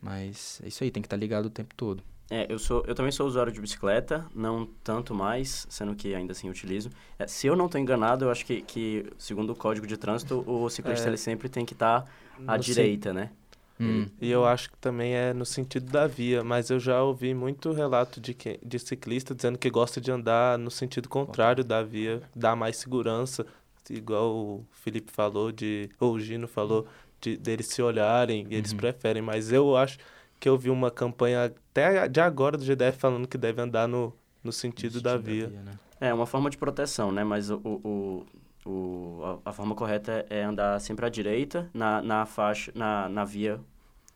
Mas 0.00 0.62
é 0.64 0.68
isso 0.68 0.82
aí, 0.82 0.90
tem 0.90 1.02
que 1.02 1.06
estar 1.06 1.16
ligado 1.18 1.46
o 1.46 1.50
tempo 1.50 1.74
todo. 1.74 2.02
É, 2.30 2.46
eu, 2.50 2.58
sou, 2.58 2.82
eu 2.86 2.94
também 2.94 3.12
sou 3.12 3.26
usuário 3.26 3.52
de 3.52 3.60
bicicleta, 3.60 4.26
não 4.34 4.66
tanto 4.82 5.14
mais, 5.14 5.66
sendo 5.68 5.94
que 5.94 6.14
ainda 6.14 6.32
assim 6.32 6.48
utilizo. 6.48 6.90
É, 7.18 7.26
se 7.26 7.46
eu 7.46 7.54
não 7.54 7.66
estou 7.66 7.80
enganado, 7.80 8.24
eu 8.24 8.30
acho 8.30 8.44
que, 8.46 8.62
que, 8.62 9.06
segundo 9.18 9.50
o 9.50 9.56
Código 9.56 9.86
de 9.86 9.96
Trânsito, 9.96 10.42
o 10.46 10.68
ciclista 10.70 11.08
É. 11.08 11.10
ele 11.10 11.18
sempre 11.18 11.48
tem 11.48 11.64
que 11.66 11.74
estar 11.74 12.04
à 12.46 12.56
No 12.56 12.62
direita, 12.62 13.12
né? 13.12 13.30
Hum. 13.78 14.06
E 14.20 14.30
eu 14.30 14.44
acho 14.46 14.70
que 14.70 14.76
também 14.78 15.14
é 15.14 15.34
no 15.34 15.44
sentido 15.44 15.90
da 15.90 16.06
via, 16.06 16.42
mas 16.44 16.70
eu 16.70 16.78
já 16.80 17.02
ouvi 17.02 17.34
muito 17.34 17.72
relato 17.72 18.20
de, 18.20 18.32
que, 18.32 18.58
de 18.64 18.78
ciclista 18.78 19.34
dizendo 19.34 19.58
que 19.58 19.68
gosta 19.68 20.00
de 20.00 20.10
andar 20.10 20.58
no 20.58 20.70
sentido 20.70 21.08
contrário 21.08 21.64
da 21.64 21.82
via, 21.82 22.22
dá 22.34 22.54
mais 22.56 22.76
segurança, 22.76 23.44
igual 23.90 24.34
o 24.34 24.66
Felipe 24.70 25.12
falou, 25.12 25.52
de, 25.52 25.90
ou 26.00 26.14
o 26.14 26.20
Gino 26.20 26.46
falou, 26.48 26.86
de, 27.20 27.36
deles 27.36 27.66
se 27.66 27.82
olharem, 27.82 28.46
e 28.48 28.54
eles 28.54 28.72
Uhum. 28.72 28.78
preferem, 28.78 29.20
mas 29.22 29.52
eu 29.52 29.76
acho 29.76 29.98
que 30.40 30.48
eu 30.48 30.56
vi 30.58 30.70
uma 30.70 30.90
campanha 30.90 31.44
até 31.46 32.08
de 32.08 32.20
agora 32.20 32.56
do 32.56 32.64
GDF 32.64 32.98
falando 32.98 33.26
que 33.26 33.38
deve 33.38 33.60
andar 33.60 33.88
no, 33.88 34.12
no 34.42 34.52
sentido, 34.52 35.00
da 35.00 35.16
via. 35.16 35.48
né? 35.48 35.78
É 36.00 36.12
uma 36.12 36.26
forma 36.26 36.50
de 36.50 36.58
proteção, 36.58 37.10
né? 37.10 37.24
Mas 37.24 37.50
o, 37.50 37.56
o, 37.64 38.26
o, 38.66 39.40
a, 39.44 39.50
a 39.50 39.52
forma 39.52 39.74
correta 39.74 40.26
é 40.28 40.42
andar 40.42 40.78
sempre 40.80 41.06
à 41.06 41.08
direita, 41.08 41.70
na, 41.72 42.02
na 42.02 42.26
faixa, 42.26 42.70
na, 42.74 43.08
na 43.08 43.24
via, 43.24 43.60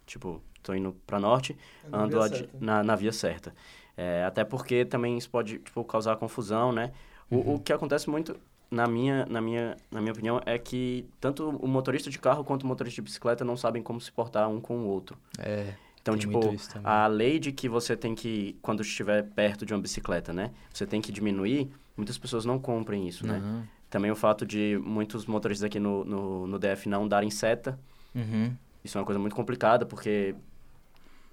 tipo, 0.06 0.42
tô 0.62 0.74
indo 0.74 0.94
para 1.06 1.18
norte, 1.18 1.56
na 1.90 1.98
ando 2.02 2.18
via 2.20 2.28
di- 2.28 2.48
na, 2.60 2.82
na 2.82 2.94
via 2.96 3.12
certa. 3.12 3.54
É, 3.96 4.24
até 4.24 4.44
porque 4.44 4.84
também 4.84 5.16
isso 5.18 5.28
pode 5.30 5.58
tipo, 5.58 5.82
causar 5.84 6.16
confusão, 6.16 6.72
né? 6.72 6.92
O, 7.30 7.54
o 7.54 7.58
que 7.60 7.72
acontece 7.72 8.08
muito, 8.08 8.36
na 8.70 8.86
minha, 8.86 9.26
na, 9.26 9.40
minha, 9.40 9.76
na 9.90 10.00
minha 10.00 10.12
opinião, 10.12 10.40
é 10.46 10.58
que 10.58 11.06
tanto 11.20 11.48
o 11.48 11.66
motorista 11.66 12.08
de 12.10 12.18
carro 12.18 12.44
quanto 12.44 12.62
o 12.62 12.66
motorista 12.66 12.96
de 12.96 13.02
bicicleta 13.02 13.44
não 13.44 13.56
sabem 13.56 13.82
como 13.82 14.00
se 14.00 14.10
portar 14.12 14.48
um 14.48 14.60
com 14.60 14.78
o 14.78 14.86
outro. 14.86 15.16
É, 15.38 15.74
Então, 16.08 16.16
tem 16.16 16.56
tipo, 16.56 16.80
a 16.82 17.06
lei 17.06 17.38
de 17.38 17.52
que 17.52 17.68
você 17.68 17.96
tem 17.96 18.14
que, 18.14 18.56
quando 18.62 18.82
estiver 18.82 19.22
perto 19.24 19.66
de 19.66 19.74
uma 19.74 19.80
bicicleta, 19.80 20.32
né? 20.32 20.50
Você 20.72 20.86
tem 20.86 21.00
que 21.00 21.12
diminuir, 21.12 21.70
muitas 21.96 22.16
pessoas 22.16 22.44
não 22.44 22.58
comprem 22.58 23.06
isso, 23.06 23.26
né? 23.26 23.38
Uhum. 23.38 23.62
Também 23.90 24.10
o 24.10 24.16
fato 24.16 24.46
de 24.46 24.80
muitos 24.82 25.26
motoristas 25.26 25.64
aqui 25.64 25.78
no, 25.78 26.04
no, 26.04 26.46
no 26.46 26.58
DF 26.58 26.88
não 26.88 27.06
darem 27.06 27.30
seta. 27.30 27.78
Uhum. 28.14 28.54
Isso 28.82 28.96
é 28.96 29.00
uma 29.00 29.04
coisa 29.04 29.18
muito 29.18 29.34
complicada, 29.34 29.84
porque 29.84 30.34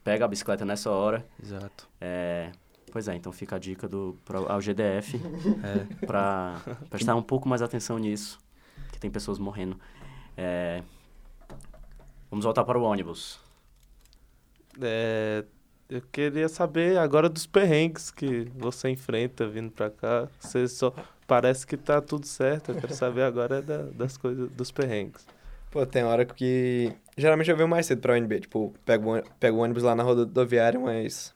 pega 0.04 0.26
a 0.26 0.28
bicicleta 0.28 0.66
nessa 0.66 0.90
hora. 0.90 1.26
Exato. 1.42 1.88
É... 2.02 2.52
Pois 2.92 3.10
é, 3.10 3.16
então 3.16 3.32
fica 3.32 3.58
a 3.58 3.60
dica 3.60 3.90
do, 3.90 4.18
pro, 4.24 4.50
ao 4.50 4.62
GDF 4.62 5.20
É. 5.64 6.06
para 6.06 6.62
prestar 6.90 7.16
um 7.16 7.22
pouco 7.22 7.48
mais 7.48 7.62
atenção 7.62 7.98
nisso, 7.98 8.40
que 8.92 9.00
tem 9.00 9.12
pessoas 9.12 9.38
morrendo. 9.38 9.78
É... 10.38 10.82
Vamos 12.30 12.46
voltar 12.46 12.64
para 12.64 12.80
o 12.80 12.84
ônibus. 12.84 13.45
É, 14.82 15.44
eu 15.90 16.02
queria 16.12 16.50
saber 16.50 16.98
agora 16.98 17.30
dos 17.30 17.46
perrengues 17.46 18.12
que 18.12 18.46
você 18.56 18.90
enfrenta 18.90 19.48
vindo 19.48 19.72
pra 19.72 19.90
cá. 19.90 20.28
Você 20.40 20.68
só 20.68 20.94
parece 21.28 21.66
que 21.66 21.78
tá 21.78 22.02
tudo 22.02 22.26
certo. 22.26 22.72
Eu 22.72 22.82
quero 22.82 22.94
saber 22.94 23.24
agora 23.24 23.62
da- 23.62 23.84
das 23.84 24.18
coisas 24.18 24.50
dos 24.52 24.72
perrengues. 24.72 25.26
Pô, 25.72 25.86
tem 25.86 26.04
hora 26.04 26.26
que. 26.26 26.92
Geralmente 27.18 27.50
eu 27.52 27.58
venho 27.58 27.68
mais 27.70 27.86
cedo 27.86 28.02
pra 28.02 28.14
UNB. 28.14 28.40
Tipo, 28.42 28.74
pego, 28.86 29.18
o 29.18 29.24
pego 29.40 29.58
o 29.58 29.62
ônibus 29.62 29.84
lá 29.84 29.94
na 29.96 30.04
rodoviária 30.04 30.80
umas 30.80 31.34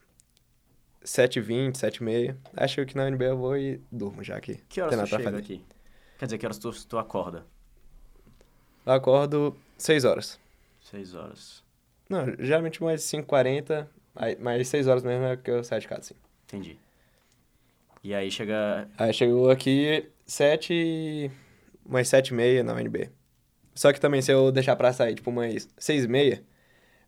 7h20, 1.03 1.75
7h30. 1.77 2.35
Acho 2.55 2.85
que 2.85 2.95
na 2.95 3.03
UNB 3.05 3.21
eu 3.25 3.37
vou 3.37 3.57
e 3.57 3.81
durmo 3.91 4.23
já 4.23 4.35
aqui. 4.37 4.59
Que 4.69 4.81
horas 4.81 4.95
pra 4.95 5.17
chega 5.19 5.37
aqui? 5.37 5.63
Quer 6.17 6.25
dizer, 6.25 6.37
que 6.37 6.45
horas 6.45 6.57
tu, 6.57 6.71
tu 6.87 6.97
acorda? 6.97 7.45
Eu 8.85 8.93
acordo 8.93 9.55
6 9.77 10.03
horas. 10.05 10.39
Seis 10.81 11.13
horas. 11.13 11.63
Não, 12.09 12.25
geralmente 12.39 12.81
umas 12.81 13.01
5h40, 13.03 13.87
aí- 14.15 14.37
mas 14.39 14.67
6 14.67 14.87
horas 14.87 15.03
mesmo 15.03 15.25
é 15.25 15.37
que 15.37 15.49
eu 15.51 15.63
saio 15.63 15.81
de 15.81 15.87
casa, 15.87 16.01
assim. 16.01 16.15
Entendi. 16.45 16.77
E 18.03 18.13
aí 18.13 18.31
chega... 18.31 18.87
Aí 18.97 19.13
chegou 19.13 19.49
aqui 19.51 20.09
7 20.25 20.73
e... 20.73 21.31
umas 21.85 22.07
7h30 22.07 22.63
na 22.63 22.73
UNB. 22.73 23.09
Só 23.75 23.93
que 23.93 23.99
também 23.99 24.21
se 24.21 24.31
eu 24.31 24.51
deixar 24.51 24.75
pra 24.75 24.91
sair, 24.91 25.15
tipo, 25.15 25.29
umas 25.29 25.67
6h30, 25.79 26.41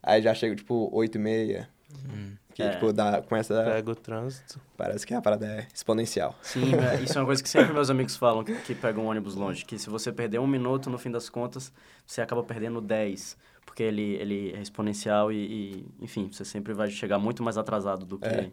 aí 0.02 0.22
já 0.22 0.32
chego, 0.34 0.54
tipo, 0.54 0.90
8h30. 0.94 1.66
Hum. 2.08 2.36
Que, 2.54 2.62
É. 2.62 2.70
tipo, 2.70 2.92
dá, 2.92 3.22
começa 3.22 3.58
a... 3.58 3.64
Pega 3.64 3.90
o 3.90 3.94
trânsito. 3.94 4.60
Parece 4.76 5.06
que 5.06 5.14
a 5.14 5.22
parada 5.22 5.46
é 5.46 5.66
exponencial. 5.74 6.38
Sim, 6.42 6.72
é, 6.74 7.02
isso 7.02 7.16
é 7.16 7.20
uma 7.22 7.26
coisa 7.26 7.42
que 7.42 7.48
sempre 7.48 7.72
meus 7.72 7.88
amigos 7.88 8.14
falam, 8.16 8.44
que, 8.44 8.54
que 8.56 8.74
pegam 8.74 9.04
um 9.04 9.06
ônibus 9.08 9.34
longe. 9.34 9.64
Que 9.64 9.78
se 9.78 9.88
você 9.88 10.12
perder 10.12 10.38
um 10.38 10.46
minuto, 10.46 10.90
no 10.90 10.98
fim 10.98 11.10
das 11.10 11.30
contas, 11.30 11.72
você 12.06 12.20
acaba 12.20 12.42
perdendo 12.42 12.78
10. 12.82 13.38
Porque 13.64 13.82
ele, 13.82 14.02
ele 14.16 14.52
é 14.52 14.60
exponencial 14.60 15.32
e, 15.32 15.36
e, 15.36 15.86
enfim, 16.00 16.28
você 16.30 16.44
sempre 16.44 16.74
vai 16.74 16.90
chegar 16.90 17.18
muito 17.18 17.42
mais 17.42 17.56
atrasado 17.56 18.04
do 18.04 18.18
que 18.18 18.26
É. 18.28 18.50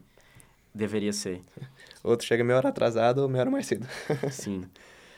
deveria 0.74 1.12
ser. 1.12 1.41
Outro 2.04 2.26
chega 2.26 2.43
meia 2.43 2.58
hora 2.58 2.69
atrasado 2.69 3.19
ou 3.19 3.28
meia 3.30 3.41
hora 3.41 3.52
mais 3.52 3.65
cedo. 3.65 3.86
Sim. 4.32 4.63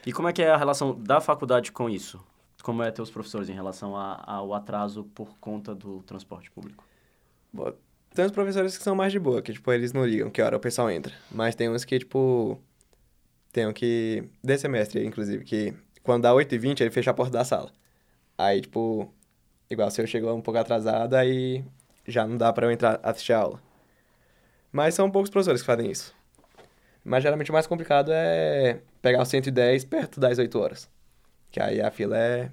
E 0.06 0.12
como 0.12 0.28
é 0.28 0.34
que 0.34 0.42
é 0.42 0.50
a 0.50 0.58
relação 0.58 1.00
da 1.00 1.22
faculdade 1.22 1.72
com 1.72 1.90
isso? 1.90 2.20
Como 2.64 2.82
é 2.82 2.92
ter 2.92 3.02
os 3.02 3.12
professores 3.12 3.50
em 3.50 3.54
relação 3.54 3.96
a- 3.96 4.24
ao 4.26 4.54
atraso 4.54 5.04
por 5.16 5.38
conta 5.40 5.74
do 5.76 6.02
transporte 6.04 6.50
público? 6.52 6.84
Bom, 7.54 7.72
tem 8.14 8.26
uns 8.26 8.32
professores 8.32 8.78
que 8.78 8.84
são 8.84 8.96
mais 8.96 9.12
de 9.12 9.20
boa, 9.20 9.42
que, 9.42 9.54
tipo, 9.54 9.72
eles 9.72 9.94
não 9.94 10.06
ligam 10.06 10.30
que 10.30 10.42
hora 10.42 10.58
o 10.58 10.60
pessoal 10.60 10.90
entra. 10.90 11.14
Mas 11.32 11.54
tem 11.56 11.70
uns 11.70 11.86
que, 11.86 12.00
tipo... 12.00 12.60
Tem 13.52 13.68
um 13.68 13.74
que... 13.74 14.24
Desse 14.44 14.62
semestre, 14.64 15.06
inclusive, 15.06 15.44
que 15.44 15.74
quando 16.04 16.24
dá 16.24 16.32
8h20, 16.34 16.82
ele 16.82 16.92
fecha 16.92 17.12
a 17.12 17.14
porta 17.14 17.34
da 17.34 17.44
sala. 17.44 17.72
Aí, 18.38 18.62
tipo... 18.62 19.12
Igual, 19.72 19.90
se 19.90 20.02
eu 20.02 20.06
chego 20.06 20.30
um 20.34 20.42
pouco 20.42 20.60
atrasado, 20.60 21.14
aí 21.14 21.64
já 22.06 22.28
não 22.28 22.36
dá 22.36 22.52
pra 22.52 22.68
eu 22.68 22.72
entrar 22.72 23.00
assistir 23.02 23.32
a 23.32 23.40
aula. 23.40 23.62
Mas 24.70 24.94
são 24.94 25.10
poucos 25.10 25.30
professores 25.30 25.62
que 25.62 25.66
fazem 25.66 25.90
isso. 25.90 26.14
Mas 27.06 27.24
geralmente 27.24 27.50
o 27.50 27.54
mais 27.54 27.66
complicado 27.66 28.12
é 28.14 28.82
pegar 29.02 29.22
o 29.22 29.26
110 29.26 29.86
perto 29.86 30.20
das 30.20 30.38
8 30.38 30.60
horas. 30.60 30.90
Que 31.50 31.62
aí 31.62 31.82
a 31.82 31.90
fila 31.90 32.18
é 32.18 32.52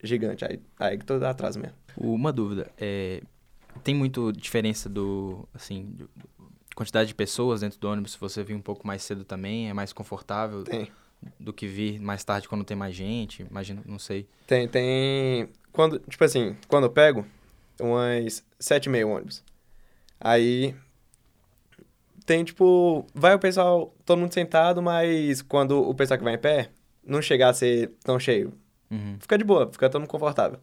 gigante, 0.00 0.44
aí, 0.44 0.60
aí 0.78 0.96
que 0.96 1.04
todo 1.04 1.24
atraso 1.24 1.58
mesmo. 1.58 1.76
Uma 1.96 2.32
dúvida, 2.32 2.70
é, 2.78 3.20
tem 3.82 3.94
muito 3.94 4.32
diferença 4.32 4.88
do, 4.88 5.46
assim, 5.52 5.86
do- 5.86 6.08
quantidade 6.76 7.08
de 7.08 7.14
pessoas 7.16 7.62
dentro 7.62 7.80
do 7.80 7.88
ônibus, 7.88 8.12
se 8.12 8.18
você 8.18 8.44
vir 8.44 8.54
um 8.54 8.62
pouco 8.62 8.86
mais 8.86 9.02
cedo 9.02 9.24
também, 9.24 9.68
é 9.68 9.74
mais 9.74 9.92
confortável 9.92 10.62
Tem. 10.62 10.88
do 11.38 11.52
que 11.52 11.66
vir 11.66 12.00
mais 12.00 12.22
tarde 12.24 12.48
quando 12.48 12.64
tem 12.64 12.76
mais 12.76 12.94
gente, 12.94 13.42
imagino, 13.42 13.82
não 13.84 13.98
sei. 13.98 14.26
Tem, 14.46 14.66
tem. 14.66 15.48
Quando, 15.72 15.98
tipo 16.00 16.22
assim, 16.24 16.56
quando 16.68 16.84
eu 16.84 16.90
pego, 16.90 17.26
umas 17.80 18.44
sete 18.58 18.86
e 18.86 18.88
meia 18.88 19.06
ônibus. 19.06 19.42
Aí. 20.20 20.74
Tem, 22.26 22.44
tipo. 22.44 23.06
Vai 23.14 23.34
o 23.34 23.38
pessoal, 23.38 23.94
todo 24.04 24.18
mundo 24.18 24.32
sentado, 24.32 24.82
mas 24.82 25.42
quando 25.42 25.88
o 25.88 25.94
pessoal 25.94 26.18
que 26.18 26.24
vai 26.24 26.34
em 26.34 26.38
pé, 26.38 26.70
não 27.04 27.20
chegar 27.22 27.50
a 27.50 27.54
ser 27.54 27.92
tão 28.04 28.18
cheio. 28.18 28.52
Uhum. 28.90 29.16
Fica 29.20 29.38
de 29.38 29.44
boa, 29.44 29.70
fica 29.72 29.88
todo 29.88 30.00
mundo 30.00 30.10
confortável. 30.10 30.58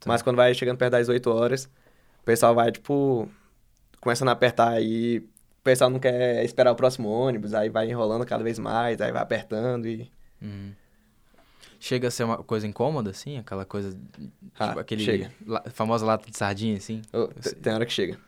Tá. 0.00 0.06
Mas 0.06 0.22
quando 0.22 0.36
vai 0.36 0.52
chegando 0.54 0.78
perto 0.78 0.92
das 0.92 1.08
8 1.08 1.30
horas, 1.30 1.64
o 2.20 2.24
pessoal 2.24 2.54
vai, 2.54 2.72
tipo. 2.72 3.28
começando 4.00 4.28
a 4.28 4.32
apertar 4.32 4.70
aí, 4.70 5.18
o 5.18 5.62
pessoal 5.62 5.90
não 5.90 5.98
quer 5.98 6.44
esperar 6.44 6.72
o 6.72 6.76
próximo 6.76 7.08
ônibus, 7.08 7.54
aí 7.54 7.68
vai 7.68 7.88
enrolando 7.88 8.24
cada 8.26 8.44
vez 8.44 8.58
mais, 8.58 9.00
aí 9.00 9.12
vai 9.12 9.22
apertando 9.22 9.86
e... 9.86 10.10
Uhum. 10.40 10.72
Chega 11.78 12.08
a 12.08 12.10
ser 12.10 12.24
uma 12.24 12.38
coisa 12.38 12.66
incômoda, 12.66 13.10
assim? 13.10 13.38
Aquela 13.38 13.64
coisa. 13.64 13.90
Tipo, 13.90 14.30
Ah, 14.58 14.80
aquele. 14.80 15.04
chega. 15.04 15.30
La, 15.46 15.62
famosa 15.70 16.04
lata 16.06 16.30
de 16.30 16.36
sardinha, 16.36 16.76
assim? 16.78 17.02
Te- 17.40 17.54
Tem 17.56 17.72
hora 17.74 17.84
que 17.86 17.92
chega. 17.92 18.18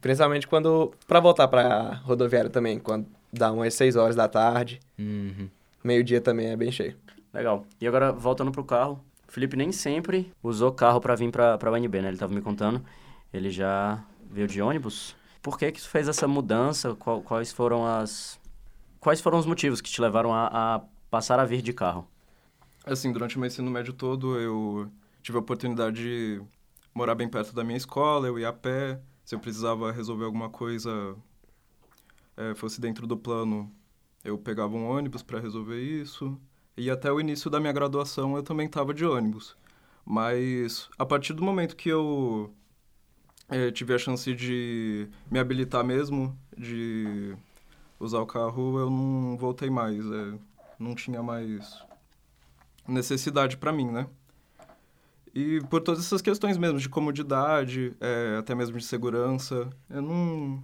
Principalmente 0.00 0.46
quando... 0.48 0.92
Pra 1.06 1.20
voltar 1.20 1.46
pra 1.48 1.94
rodoviária 2.04 2.48
também, 2.50 2.78
quando 2.78 3.06
dá 3.32 3.52
umas 3.52 3.74
6 3.74 3.96
horas 3.96 4.16
da 4.16 4.26
tarde, 4.26 4.80
Uhum. 4.98 5.48
meio-dia 5.82 6.20
também 6.20 6.46
é 6.48 6.56
bem 6.56 6.72
cheio. 6.72 6.96
Legal. 7.32 7.66
E 7.80 7.86
agora, 7.86 8.10
voltando 8.12 8.50
pro 8.50 8.64
carro, 8.64 8.98
o 9.28 9.32
Felipe 9.32 9.56
nem 9.56 9.70
sempre 9.72 10.32
usou 10.42 10.72
carro 10.72 11.00
pra 11.00 11.14
vir 11.14 11.30
pra, 11.30 11.58
pra 11.58 11.70
UNB, 11.72 12.00
né? 12.00 12.08
Ele 12.08 12.16
tava 12.16 12.32
me 12.34 12.40
contando. 12.40 12.82
Ele 13.32 13.50
já 13.50 14.02
veio 14.30 14.46
de 14.48 14.62
ônibus. 14.62 15.14
Por 15.42 15.58
que 15.58 15.70
que 15.72 15.80
tu 15.82 15.88
fez 15.88 16.08
essa 16.08 16.26
mudança? 16.26 16.94
Qual- 16.94 17.20
quais 17.20 17.52
foram 17.52 17.84
as... 17.86 18.40
Quais 18.98 19.20
foram 19.20 19.38
os 19.38 19.44
motivos 19.44 19.82
que 19.82 19.90
te 19.90 20.00
levaram 20.00 20.32
a, 20.32 20.46
a 20.76 20.80
passar 21.10 21.38
a 21.38 21.44
vir 21.44 21.60
de 21.60 21.74
carro? 21.74 22.08
Assim, 22.84 23.12
durante 23.12 23.36
o 23.36 23.40
meu 23.40 23.46
ensino 23.46 23.70
médio 23.70 23.94
todo, 23.94 24.38
eu 24.38 24.90
tive 25.22 25.38
a 25.38 25.40
oportunidade 25.40 25.96
de 26.02 26.42
morar 26.94 27.14
bem 27.14 27.28
perto 27.28 27.54
da 27.54 27.64
minha 27.64 27.78
escola, 27.78 28.26
eu 28.26 28.38
ia 28.38 28.50
a 28.50 28.52
pé. 28.52 29.00
Se 29.24 29.34
eu 29.34 29.40
precisava 29.40 29.90
resolver 29.90 30.26
alguma 30.26 30.50
coisa, 30.50 31.16
eh, 32.36 32.54
fosse 32.54 32.80
dentro 32.80 33.06
do 33.06 33.16
plano, 33.16 33.72
eu 34.22 34.36
pegava 34.38 34.74
um 34.76 34.86
ônibus 34.86 35.22
para 35.22 35.40
resolver 35.40 35.80
isso. 35.80 36.38
E 36.76 36.90
até 36.90 37.10
o 37.10 37.20
início 37.20 37.50
da 37.50 37.58
minha 37.60 37.72
graduação 37.72 38.36
eu 38.36 38.42
também 38.42 38.66
estava 38.66 38.92
de 38.92 39.04
ônibus. 39.06 39.56
Mas 40.04 40.88
a 40.98 41.06
partir 41.06 41.32
do 41.32 41.42
momento 41.42 41.76
que 41.76 41.88
eu 41.88 42.52
eh, 43.48 43.70
tive 43.70 43.94
a 43.94 43.98
chance 43.98 44.34
de 44.34 45.08
me 45.30 45.38
habilitar 45.38 45.84
mesmo, 45.84 46.38
de 46.56 47.34
usar 47.98 48.20
o 48.20 48.26
carro, 48.26 48.78
eu 48.78 48.90
não 48.90 49.36
voltei 49.38 49.70
mais. 49.70 50.04
eh, 50.04 50.38
não 50.78 50.94
tinha 50.94 51.22
mais 51.22 51.82
necessidade 52.86 53.56
para 53.56 53.72
mim, 53.72 53.86
né? 53.90 54.06
E 55.34 55.60
por 55.68 55.80
todas 55.80 56.04
essas 56.04 56.22
questões 56.22 56.56
mesmo, 56.56 56.78
de 56.78 56.88
comodidade, 56.88 57.92
é, 58.00 58.36
até 58.38 58.54
mesmo 58.54 58.78
de 58.78 58.84
segurança, 58.84 59.68
eu 59.90 60.00
não... 60.00 60.62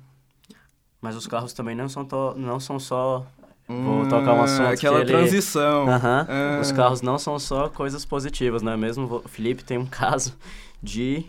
Mas 1.02 1.16
os 1.16 1.26
carros 1.26 1.52
também 1.52 1.74
não 1.74 1.88
são, 1.88 2.04
to- 2.04 2.34
não 2.36 2.60
são 2.60 2.78
só... 2.78 3.26
Vou 3.66 4.02
tocar 4.08 4.32
um 4.34 4.42
assunto 4.42 4.66
Aquela 4.66 4.96
que 5.04 5.12
ele- 5.12 5.12
transição. 5.12 5.86
É. 6.28 6.60
Os 6.60 6.72
carros 6.72 7.02
não 7.02 7.16
são 7.18 7.38
só 7.38 7.68
coisas 7.68 8.04
positivas, 8.04 8.62
não 8.62 8.72
é 8.72 8.76
mesmo? 8.76 9.22
O 9.24 9.28
Felipe 9.28 9.62
tem 9.64 9.78
um 9.78 9.86
caso 9.90 10.36
de 10.82 11.24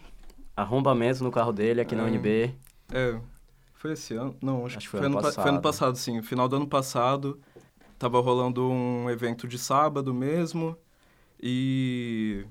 arrombamento 0.57 1.23
no 1.23 1.31
carro 1.31 1.53
dele 1.53 1.81
aqui 1.81 1.95
na 1.95 2.03
É. 2.03 2.05
UNB. 2.07 2.53
É, 2.91 3.19
foi 3.75 3.93
esse 3.93 4.13
ano? 4.15 4.35
Não, 4.41 4.65
acho, 4.65 4.77
Acho 4.77 4.87
que 4.87 4.91
foi, 4.97 5.05
ano, 5.05 5.21
pa- 5.21 5.31
foi 5.31 5.49
ano 5.49 5.61
passado, 5.61 5.95
sim. 5.97 6.21
Final 6.23 6.47
do 6.47 6.55
ano 6.57 6.67
passado, 6.67 7.39
tava 8.01 8.19
rolando 8.19 8.67
um 8.67 9.07
evento 9.11 9.47
de 9.47 9.59
sábado 9.59 10.11
mesmo, 10.11 10.75
e 11.39 12.43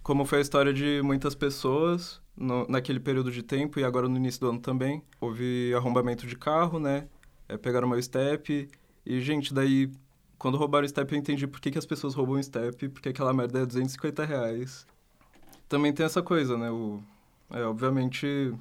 como 0.00 0.24
foi 0.24 0.38
a 0.38 0.40
história 0.40 0.72
de 0.72 1.02
muitas 1.02 1.34
pessoas 1.34 2.20
no- 2.36 2.66
naquele 2.68 3.00
período 3.00 3.30
de 3.32 3.42
tempo 3.42 3.80
e 3.80 3.84
agora 3.84 4.08
no 4.08 4.16
início 4.16 4.40
do 4.40 4.48
ano 4.50 4.60
também, 4.60 5.02
houve 5.20 5.74
arrombamento 5.74 6.24
de 6.24 6.36
carro, 6.36 6.78
né? 6.78 7.08
É, 7.48 7.56
pegaram 7.56 7.88
meu 7.88 8.00
step, 8.00 8.68
e, 9.04 9.20
gente, 9.20 9.52
daí, 9.52 9.90
quando 10.38 10.56
roubaram 10.56 10.86
o 10.86 10.88
step, 10.88 11.12
eu 11.12 11.18
entendi 11.18 11.48
por 11.48 11.60
que, 11.60 11.72
que 11.72 11.78
as 11.78 11.86
pessoas 11.86 12.14
roubam 12.14 12.36
o 12.36 12.42
step, 12.42 12.88
porque 12.90 13.08
aquela 13.08 13.32
merda 13.32 13.58
é 13.60 13.66
250 13.66 14.24
reais. 14.24 14.86
Também 15.68 15.92
tem 15.92 16.06
essa 16.06 16.22
coisa, 16.22 16.56
né? 16.56 16.70
O, 16.70 17.02
é, 17.50 17.64
obviamente, 17.64 18.54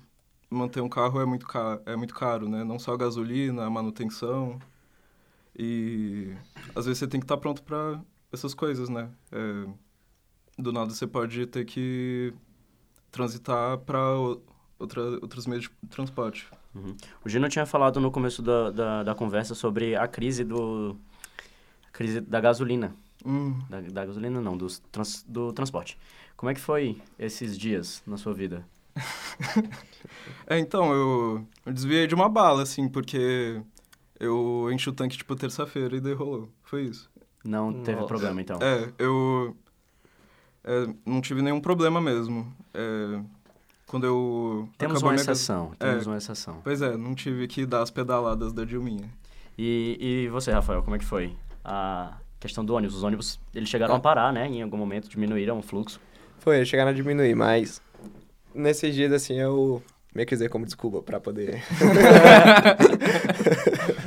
manter 0.49 0.82
um 0.82 0.89
carro 0.89 1.21
é 1.21 1.25
muito, 1.25 1.45
caro, 1.47 1.82
é 1.86 1.95
muito 1.95 2.15
caro, 2.15 2.49
né? 2.49 2.63
Não 2.63 2.80
só 2.80 2.93
a 2.93 2.97
gasolina, 2.97 3.63
a 3.65 3.69
manutenção. 3.69 4.60
E 5.58 6.34
às 6.76 6.86
vezes 6.86 7.00
você 7.00 7.08
tem 7.08 7.20
que 7.20 7.26
estar 7.26 7.38
pronto 7.38 7.62
para 7.64 8.02
essas 8.32 8.54
coisas, 8.54 8.90
né? 8.90 9.10
É, 9.32 9.68
do 10.58 10.72
nada 10.72 10.94
você 10.94 11.06
pode 11.08 11.46
ter 11.48 11.66
que 11.66 12.34
transitar 13.12 13.78
para 13.80 14.00
outra, 14.80 15.02
outros 15.22 15.46
meios 15.46 15.70
de 15.84 15.90
transporte. 15.90 16.48
O 17.24 17.30
Gino 17.30 17.50
tinha 17.50 17.66
falado 17.66 18.00
no 18.00 18.10
começo 18.12 18.42
da, 18.42 18.72
da, 18.72 19.04
da 19.04 19.16
conversa 19.16 19.54
sobre 19.54 19.96
a 19.96 20.08
crise 20.08 20.44
do... 20.44 20.96
a 21.88 21.92
crise 21.92 22.22
da 22.22 22.40
gasolina. 22.40 22.96
Hum, 23.26 23.60
Da, 23.70 23.82
da 23.82 24.06
gasolina 24.06 24.42
não, 24.42 24.58
dos 24.58 24.80
trans, 24.92 25.24
do 25.28 25.52
transporte. 25.54 25.98
Como 26.38 26.50
é 26.50 26.54
que 26.54 26.62
foi 26.62 27.00
esses 27.20 27.58
dias 27.58 28.02
na 28.08 28.18
sua 28.18 28.34
vida? 28.34 28.66
É, 30.48 30.60
então, 30.60 30.92
eu, 30.94 31.48
eu 31.66 31.72
desviei 31.72 32.08
de 32.08 32.14
uma 32.14 32.28
bala, 32.28 32.64
assim, 32.64 32.90
porque 32.90 33.62
eu 34.22 34.70
enchi 34.72 34.88
o 34.88 34.94
tanque, 34.94 35.18
tipo, 35.18 35.36
terça-feira 35.36 35.96
e 35.96 36.00
daí 36.00 36.14
rolou. 36.14 36.48
Foi 36.64 36.84
isso. 36.84 37.10
Não 37.44 37.74
teve 37.82 37.96
Nossa. 37.96 38.08
problema, 38.08 38.40
então? 38.40 38.60
É, 38.62 38.88
eu 39.00 39.58
é, 40.64 40.88
não 41.04 41.20
tive 41.22 41.42
nenhum 41.42 41.60
problema 41.60 42.00
mesmo. 42.00 42.54
É, 42.72 43.20
quando 43.88 44.06
eu... 44.06 44.70
Temos 44.78 45.02
uma 45.02 45.14
minha 45.14 45.22
exceção, 45.22 45.72
É. 45.80 45.90
temos 45.90 46.06
uma 46.06 46.18
exceção. 46.18 46.62
Pois 46.64 46.84
é, 46.84 46.96
não 46.96 47.16
tive 47.16 47.48
que 47.48 47.66
dar 47.66 47.82
as 47.82 47.90
pedaladas 47.90 48.54
da 48.54 48.64
Dilminha. 48.64 49.10
E, 49.58 49.98
e 50.00 50.28
você, 50.30 50.52
Rafael, 50.52 50.84
como 50.84 50.96
é 50.96 51.00
que 51.00 51.06
foi? 51.06 51.36
A 51.66 52.14
questão 52.40 52.64
do 52.64 52.76
ônibus. 52.76 52.96
Os 52.96 53.04
ônibus, 53.04 53.40
eles 53.56 53.70
chegaram 53.70 53.96
a 53.96 54.00
parar, 54.00 54.32
né? 54.32 54.48
Em 54.48 54.62
algum 54.62 54.78
momento 54.78 55.10
diminuíram 55.10 55.58
o 55.58 55.64
fluxo. 55.64 56.00
Foi, 56.38 56.58
eles 56.58 56.68
chegaram 56.68 56.92
a 56.92 56.94
diminuir, 56.94 57.36
mas 57.36 57.82
nesses 58.54 58.94
dias, 58.94 59.12
assim, 59.12 59.34
eu 59.34 59.82
meio 60.14 60.28
que 60.28 60.36
usei 60.36 60.48
como 60.48 60.64
desculpa 60.64 61.02
pra 61.02 61.20
poder... 61.20 61.60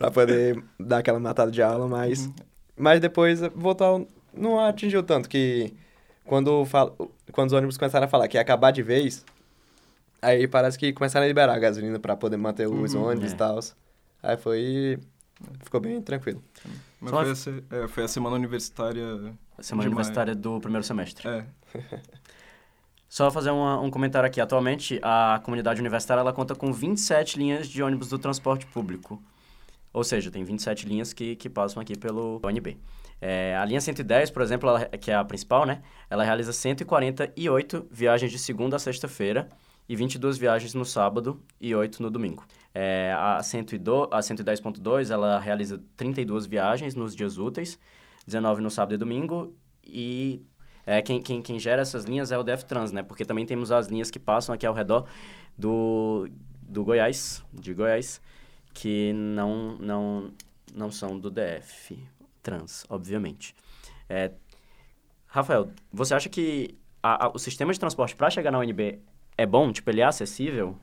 pra 0.00 0.10
poder 0.10 0.64
dar 0.78 0.98
aquela 0.98 1.20
matada 1.20 1.50
de 1.50 1.60
aula, 1.62 1.86
mas... 1.86 2.24
Uhum. 2.26 2.34
Mas 2.76 3.00
depois 3.00 3.40
voltou... 3.54 3.86
ao- 3.86 4.08
Não 4.32 4.58
atingiu 4.58 5.02
tanto 5.02 5.28
que... 5.28 5.74
Quando, 6.24 6.64
fal... 6.64 6.96
quando 7.32 7.48
os 7.48 7.52
ônibus 7.52 7.76
começaram 7.76 8.06
a 8.06 8.08
falar 8.08 8.26
que 8.26 8.38
ia 8.38 8.40
acabar 8.40 8.70
de 8.70 8.82
vez, 8.82 9.24
aí 10.22 10.48
parece 10.48 10.78
que 10.78 10.90
começaram 10.92 11.24
a 11.24 11.28
liberar 11.28 11.52
a 11.54 11.58
gasolina 11.58 11.98
pra 11.98 12.16
poder 12.16 12.38
manter 12.38 12.66
os 12.66 12.94
Uhum. 12.94 13.04
ônibus 13.08 13.32
É. 13.32 13.34
e 13.34 13.36
tal. 13.36 13.58
Aí 14.22 14.36
foi... 14.38 14.98
Ficou 15.62 15.80
bem 15.80 16.00
tranquilo. 16.00 16.42
Mas 17.00 17.10
foi 17.10 17.30
a, 17.30 17.34
se- 17.34 17.64
é, 17.70 17.88
foi 17.88 18.04
a 18.04 18.08
semana 18.08 18.36
universitária... 18.36 19.34
A 19.58 19.62
semana 19.62 19.88
universitária 19.88 20.34
do 20.34 20.58
primeiro 20.60 20.84
semestre. 20.86 21.28
É, 21.28 21.44
Só 23.08 23.30
fazer 23.30 23.50
uma- 23.50 23.80
um 23.80 23.90
comentário 23.90 24.26
aqui. 24.26 24.40
Atualmente, 24.40 24.98
a 25.02 25.40
comunidade 25.44 25.80
universitária 25.80 26.20
ela 26.20 26.32
conta 26.32 26.54
com 26.54 26.72
27 26.72 27.38
linhas 27.38 27.68
de 27.68 27.82
ônibus 27.82 28.08
do 28.08 28.18
transporte 28.18 28.64
público. 28.66 29.20
Ou 29.92 30.04
seja, 30.04 30.30
tem 30.30 30.44
27 30.44 30.86
linhas 30.86 31.12
que, 31.12 31.34
que 31.36 31.48
passam 31.48 31.80
aqui 31.82 31.98
pelo 31.98 32.40
ONB. 32.44 32.78
É, 33.20 33.56
a 33.56 33.64
linha 33.64 33.80
110, 33.80 34.30
por 34.30 34.40
exemplo, 34.42 34.68
ela- 34.68 34.86
que 34.86 35.10
é 35.10 35.14
a 35.14 35.24
principal, 35.24 35.66
né? 35.66 35.82
Ela 36.08 36.24
realiza 36.24 36.52
148 36.52 37.86
viagens 37.90 38.30
de 38.30 38.38
segunda 38.38 38.76
a 38.76 38.78
sexta-feira 38.78 39.48
e 39.88 39.96
22 39.96 40.38
viagens 40.38 40.72
no 40.74 40.84
sábado 40.84 41.42
e 41.60 41.74
8 41.74 42.02
no 42.02 42.10
domingo. 42.10 42.44
É, 42.72 43.12
a, 43.16 43.42
102 43.42 44.08
a 44.12 44.20
110.2, 44.20 45.10
ela 45.10 45.38
realiza 45.38 45.82
32 45.96 46.46
viagens 46.46 46.94
nos 46.94 47.14
dias 47.14 47.36
úteis, 47.38 47.78
19 48.26 48.62
no 48.62 48.70
sábado 48.70 48.94
e 48.94 48.96
domingo 48.96 49.54
e 49.84 50.40
é, 50.86 51.02
quem, 51.02 51.20
quem, 51.20 51.42
quem 51.42 51.58
gera 51.58 51.82
essas 51.82 52.04
linhas 52.04 52.30
é 52.32 52.38
o 52.38 52.42
DefTrans, 52.44 52.92
né? 52.92 53.02
Porque 53.02 53.24
também 53.24 53.44
temos 53.44 53.70
as 53.72 53.88
linhas 53.88 54.10
que 54.10 54.18
passam 54.18 54.54
aqui 54.54 54.64
ao 54.64 54.72
redor 54.74 55.06
do, 55.58 56.28
do 56.62 56.84
Goiás, 56.84 57.44
de 57.52 57.74
Goiás, 57.74 58.20
que 58.74 59.12
não, 59.12 59.76
não, 59.78 60.32
não 60.74 60.90
são 60.90 61.18
do 61.18 61.30
DF 61.30 61.98
Trans, 62.42 62.84
obviamente. 62.88 63.54
É, 64.08 64.32
Rafael, 65.26 65.70
você 65.92 66.14
acha 66.14 66.28
que 66.28 66.76
a- 67.02 67.26
a- 67.26 67.28
o 67.30 67.38
sistema 67.38 67.72
de 67.72 67.78
transporte 67.80 68.16
para 68.16 68.30
chegar 68.30 68.50
na 68.50 68.58
UNB 68.58 68.98
é 69.36 69.46
bom? 69.46 69.72
Tipo, 69.72 69.90
ele 69.90 70.00
é 70.00 70.04
acessível? 70.04 70.76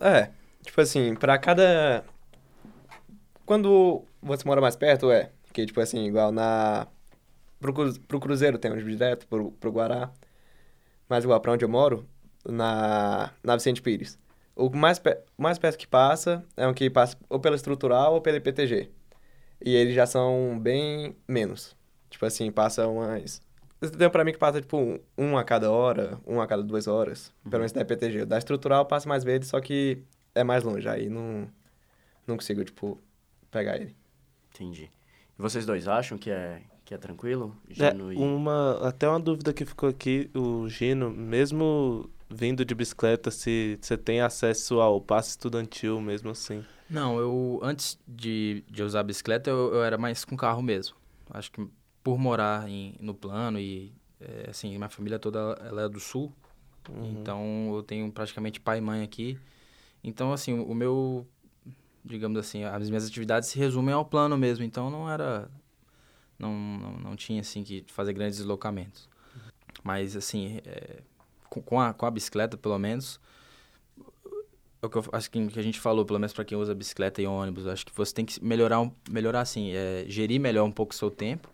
É, 0.00 0.30
tipo 0.62 0.80
assim, 0.80 1.14
pra 1.14 1.38
cada. 1.38 2.04
Quando 3.44 4.04
você 4.22 4.44
mora 4.46 4.60
mais 4.60 4.76
perto, 4.76 5.10
é. 5.10 5.30
Que, 5.52 5.66
tipo 5.66 5.80
assim, 5.80 6.04
igual 6.06 6.30
na. 6.30 6.86
Pro, 7.58 7.72
pro 8.06 8.20
Cruzeiro 8.20 8.58
tem 8.58 8.70
ônibus 8.70 8.92
direto, 8.92 9.26
pro, 9.26 9.50
pro 9.52 9.72
Guará. 9.72 10.10
Mas 11.08 11.24
igual 11.24 11.40
pra 11.40 11.52
onde 11.52 11.64
eu 11.64 11.68
moro, 11.68 12.06
na, 12.46 13.32
na 13.42 13.56
Vicente 13.56 13.82
Pires. 13.82 14.18
O 14.58 14.68
mais, 14.76 14.98
pe- 14.98 15.20
mais 15.36 15.56
perto 15.56 15.78
que 15.78 15.86
passa 15.86 16.44
é 16.56 16.66
um 16.66 16.74
que 16.74 16.90
passa 16.90 17.16
ou 17.30 17.38
pela 17.38 17.54
estrutural 17.54 18.14
ou 18.14 18.20
pela 18.20 18.38
IPTG. 18.38 18.90
E 19.64 19.74
eles 19.74 19.94
já 19.94 20.04
são 20.04 20.58
bem 20.60 21.16
menos. 21.28 21.76
Tipo 22.10 22.26
assim, 22.26 22.50
passa 22.50 22.86
umas. 22.88 23.40
Tem 23.96 24.10
pra 24.10 24.24
mim 24.24 24.32
que 24.32 24.38
passa, 24.38 24.60
tipo, 24.60 24.76
um, 24.76 24.98
um 25.16 25.38
a 25.38 25.44
cada 25.44 25.70
hora, 25.70 26.18
um 26.26 26.40
a 26.40 26.46
cada 26.48 26.62
duas 26.64 26.88
horas. 26.88 27.32
Pelo 27.44 27.58
menos 27.58 27.70
da 27.70 27.82
IPTG. 27.82 28.24
Da 28.24 28.36
estrutural 28.36 28.84
passa 28.84 29.08
mais 29.08 29.22
vezes, 29.22 29.48
só 29.48 29.60
que 29.60 30.02
é 30.34 30.42
mais 30.42 30.64
longe. 30.64 30.88
Aí 30.88 31.08
não, 31.08 31.48
não 32.26 32.36
consigo, 32.36 32.64
tipo, 32.64 32.98
pegar 33.52 33.76
ele. 33.76 33.94
Entendi. 34.52 34.90
E 35.38 35.40
vocês 35.40 35.64
dois 35.64 35.86
acham 35.86 36.18
que 36.18 36.30
é, 36.32 36.62
que 36.84 36.92
é 36.94 36.98
tranquilo? 36.98 37.56
É, 37.70 37.92
Gino 37.92 38.12
e... 38.12 38.16
uma, 38.16 38.88
até 38.88 39.08
uma 39.08 39.20
dúvida 39.20 39.52
que 39.52 39.64
ficou 39.64 39.88
aqui, 39.88 40.28
o 40.34 40.68
Gino, 40.68 41.10
mesmo 41.10 42.10
vindo 42.30 42.64
de 42.64 42.74
bicicleta, 42.74 43.30
se 43.30 43.78
você 43.80 43.96
tem 43.96 44.20
acesso 44.20 44.80
ao 44.80 45.00
passe 45.00 45.30
estudantil 45.30 46.00
mesmo 46.00 46.30
assim. 46.30 46.64
Não, 46.88 47.18
eu 47.18 47.60
antes 47.62 47.98
de, 48.06 48.64
de 48.70 48.82
usar 48.82 49.00
a 49.00 49.02
bicicleta, 49.02 49.50
eu, 49.50 49.74
eu 49.74 49.84
era 49.84 49.98
mais 49.98 50.24
com 50.24 50.36
carro 50.36 50.62
mesmo. 50.62 50.96
Acho 51.30 51.52
que 51.52 51.66
por 52.02 52.18
morar 52.18 52.68
em, 52.68 52.94
no 53.00 53.14
plano 53.14 53.58
e, 53.58 53.92
é, 54.20 54.48
assim, 54.50 54.76
minha 54.76 54.88
família 54.88 55.18
toda 55.18 55.38
ela 55.60 55.82
é 55.82 55.88
do 55.88 56.00
sul, 56.00 56.32
Uhum. 56.88 57.20
então 57.20 57.74
eu 57.74 57.82
tenho 57.82 58.10
praticamente 58.10 58.58
pai 58.60 58.78
e 58.78 58.80
mãe 58.80 59.02
aqui. 59.02 59.38
Então, 60.02 60.32
assim, 60.32 60.58
o 60.58 60.74
meu, 60.74 61.26
digamos 62.04 62.38
assim, 62.38 62.64
as 62.64 62.88
minhas 62.88 63.06
atividades 63.06 63.48
se 63.50 63.58
resumem 63.58 63.94
ao 63.94 64.04
plano 64.06 64.38
mesmo, 64.38 64.64
então 64.64 64.88
não 64.90 65.10
era, 65.10 65.50
não, 66.38 66.52
não, 66.54 66.92
não 66.98 67.16
tinha, 67.16 67.40
assim, 67.42 67.62
que 67.62 67.84
fazer 67.88 68.12
grandes 68.14 68.38
deslocamentos. 68.38 69.08
Mas, 69.84 70.16
assim, 70.16 70.60
é, 70.64 71.02
com, 71.48 71.80
a, 71.80 71.92
com 71.92 72.06
a 72.06 72.10
bicicleta, 72.10 72.56
pelo 72.56 72.78
menos, 72.78 73.20
é 74.80 74.86
o 74.86 74.88
que 74.88 74.96
eu 74.96 75.04
acho 75.12 75.30
que, 75.30 75.46
que 75.48 75.58
a 75.58 75.62
gente 75.62 75.80
falou, 75.80 76.04
pelo 76.04 76.18
menos 76.18 76.32
para 76.32 76.44
quem 76.44 76.56
usa 76.56 76.74
bicicleta 76.74 77.20
e 77.20 77.26
ônibus, 77.26 77.66
acho 77.66 77.84
que 77.84 77.92
você 77.94 78.14
tem 78.14 78.24
que 78.24 78.42
melhorar, 78.44 78.80
um- 78.80 78.92
melhorar 79.10 79.40
assim, 79.40 79.72
é, 79.72 80.04
gerir 80.06 80.40
melhor 80.40 80.64
um 80.64 80.70
pouco 80.72 80.92
o 80.92 80.96
seu 80.96 81.10
tempo, 81.10 81.48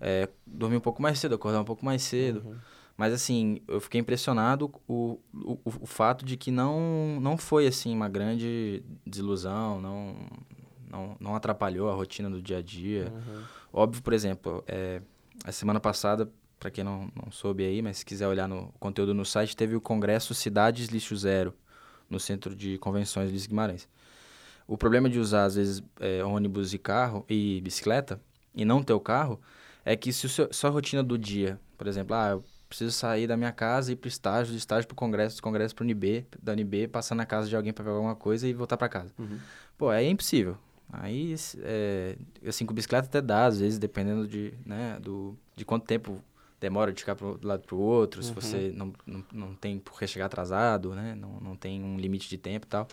é, 0.00 0.28
dormir 0.46 0.76
um 0.76 0.80
pouco 0.80 1.00
mais 1.00 1.18
cedo, 1.18 1.34
acordar 1.34 1.60
um 1.60 1.64
pouco 1.64 1.84
mais 1.84 2.02
cedo. 2.02 2.42
Uhum. 2.44 2.56
Mas 2.96 3.14
assim, 3.14 3.62
eu 3.66 3.80
fiquei 3.80 3.98
impressionado 4.00 4.70
o, 4.86 5.18
o, 5.32 5.58
o 5.64 5.86
fato 5.86 6.22
de 6.22 6.36
que 6.36 6.50
não, 6.50 7.18
não 7.18 7.38
foi 7.38 7.66
assim 7.66 7.94
uma 7.94 8.10
grande 8.10 8.82
desilusão, 9.06 9.80
não, 9.80 10.16
não, 10.90 11.16
não 11.18 11.34
atrapalhou 11.34 11.88
a 11.88 11.94
rotina 11.94 12.28
do 12.28 12.42
dia 12.42 12.58
a 12.58 12.62
dia. 12.62 13.10
Uhum. 13.10 13.42
Óbvio, 13.72 14.02
por 14.02 14.12
exemplo, 14.12 14.62
é, 14.66 15.00
a 15.44 15.50
semana 15.52 15.80
passada, 15.80 16.30
para 16.60 16.70
quem 16.70 16.84
não, 16.84 17.10
não 17.16 17.32
soube 17.32 17.64
aí, 17.64 17.80
mas 17.80 17.98
se 17.98 18.06
quiser 18.06 18.28
olhar 18.28 18.46
no 18.46 18.72
conteúdo 18.78 19.14
no 19.14 19.24
site, 19.24 19.56
teve 19.56 19.74
o 19.74 19.80
congresso 19.80 20.34
Cidades 20.34 20.88
Lixo 20.88 21.16
Zero, 21.16 21.54
no 22.08 22.20
Centro 22.20 22.54
de 22.54 22.76
Convenções 22.76 23.30
Luiz 23.30 23.46
Guimarães. 23.46 23.88
O 24.68 24.76
problema 24.76 25.08
de 25.08 25.18
usar, 25.18 25.44
às 25.44 25.54
vezes, 25.54 25.82
é, 25.98 26.22
ônibus 26.22 26.74
e 26.74 26.78
carro 26.78 27.24
e 27.28 27.62
bicicleta, 27.62 28.20
e 28.54 28.64
não 28.64 28.82
ter 28.82 28.92
o 28.92 29.00
carro, 29.00 29.40
é 29.84 29.96
que 29.96 30.12
se 30.12 30.26
o 30.26 30.28
seu, 30.28 30.52
sua 30.52 30.68
rotina 30.68 31.02
do 31.02 31.16
dia, 31.16 31.58
por 31.78 31.86
exemplo, 31.86 32.14
ah, 32.14 32.30
eu 32.32 32.44
preciso 32.68 32.92
sair 32.92 33.26
da 33.26 33.36
minha 33.36 33.52
casa 33.52 33.90
e 33.90 33.94
ir 33.94 33.96
pro 33.96 34.08
estágio, 34.08 34.52
do 34.52 34.58
estágio 34.58 34.86
pro 34.86 34.94
congresso, 34.94 35.36
do 35.36 35.42
congresso 35.42 35.74
pro 35.74 35.84
UNB, 35.84 36.26
da 36.42 36.52
UNB, 36.52 36.88
passar 36.88 37.14
na 37.14 37.24
casa 37.24 37.48
de 37.48 37.56
alguém 37.56 37.72
para 37.72 37.84
pegar 37.84 37.96
alguma 37.96 38.14
coisa 38.14 38.46
e 38.46 38.52
voltar 38.52 38.76
para 38.76 38.88
casa. 38.88 39.12
Uhum. 39.18 39.38
Pô, 39.78 39.88
aí 39.88 40.06
é 40.06 40.10
impossível. 40.10 40.58
Aí, 40.92 41.34
é, 41.62 42.16
assim, 42.46 42.66
com 42.66 42.74
bicicleta 42.74 43.06
até 43.06 43.20
dá, 43.20 43.46
às 43.46 43.60
vezes, 43.60 43.78
dependendo 43.78 44.28
de, 44.28 44.52
né, 44.66 44.98
do, 45.00 45.36
de 45.56 45.64
quanto 45.64 45.86
tempo 45.86 46.22
demora 46.60 46.92
de 46.92 47.00
ficar 47.00 47.16
pro 47.16 47.38
lado 47.42 47.62
pro 47.64 47.78
outro, 47.78 48.22
se 48.22 48.28
Uhum. 48.30 48.34
você 48.34 48.72
não, 48.74 48.92
não, 49.06 49.24
não 49.32 49.54
tem 49.54 49.78
por 49.78 49.98
que 49.98 50.06
chegar 50.06 50.26
atrasado, 50.26 50.94
né, 50.94 51.14
não, 51.14 51.40
não 51.40 51.56
tem 51.56 51.82
um 51.82 51.98
limite 51.98 52.28
de 52.28 52.36
tempo 52.38 52.66
e 52.66 52.68
tal. 52.68 52.86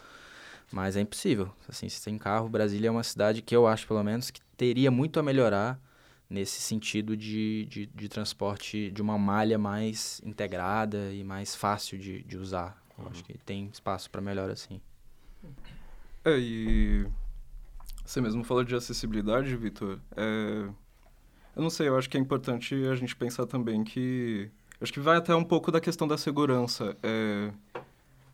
Mas 0.72 0.96
é 0.98 1.02
impossível. 1.02 1.54
Assim, 1.68 1.88
se 1.90 2.04
tem 2.04 2.18
carro, 2.18 2.50
Brasília 2.50 2.90
é 2.90 2.92
uma 2.92 3.04
cidade 3.04 3.42
que 3.42 3.56
eu 3.56 3.68
acho, 3.68 3.88
pelo 3.88 4.04
menos, 4.04 4.32
que 4.32 4.42
teria 4.58 4.92
muito 4.92 5.20
a 5.20 5.24
melhorar 5.24 5.80
nesse 6.30 6.60
sentido 6.62 7.16
de, 7.16 7.66
de, 7.66 7.86
de 7.86 8.10
transporte 8.10 8.92
de 8.92 9.02
uma 9.02 9.18
malha 9.18 9.58
mais 9.58 10.22
integrada 10.26 11.14
e 11.14 11.24
mais 11.24 11.56
fácil 11.56 11.98
de, 11.98 12.22
de 12.24 12.38
usar. 12.38 12.82
Eu 13.00 13.08
acho 13.10 13.24
que 13.24 13.38
tem 13.38 13.70
espaço 13.72 14.10
para 14.10 14.20
melhor 14.22 14.50
assim. 14.50 14.82
É, 16.26 16.38
e 16.38 17.08
você 18.06 18.20
mesmo 18.20 18.44
falou 18.44 18.64
de 18.64 18.76
acessibilidade, 18.76 19.56
Vitor. 19.56 20.00
É, 20.16 20.70
eu 21.58 21.64
não 21.64 21.72
sei, 21.72 21.88
eu 21.88 21.98
acho 21.98 22.08
que 22.08 22.16
é 22.16 22.20
importante 22.20 22.76
a 22.86 22.96
gente 22.96 23.16
pensar 23.16 23.48
também 23.48 23.84
que. 23.84 24.50
Acho 24.80 24.94
que 24.94 25.00
vai 25.00 25.18
até 25.18 25.36
um 25.36 25.44
pouco 25.44 25.72
da 25.72 25.82
questão 25.82 26.08
da 26.08 26.16
segurança. 26.16 26.96
É, 27.02 27.52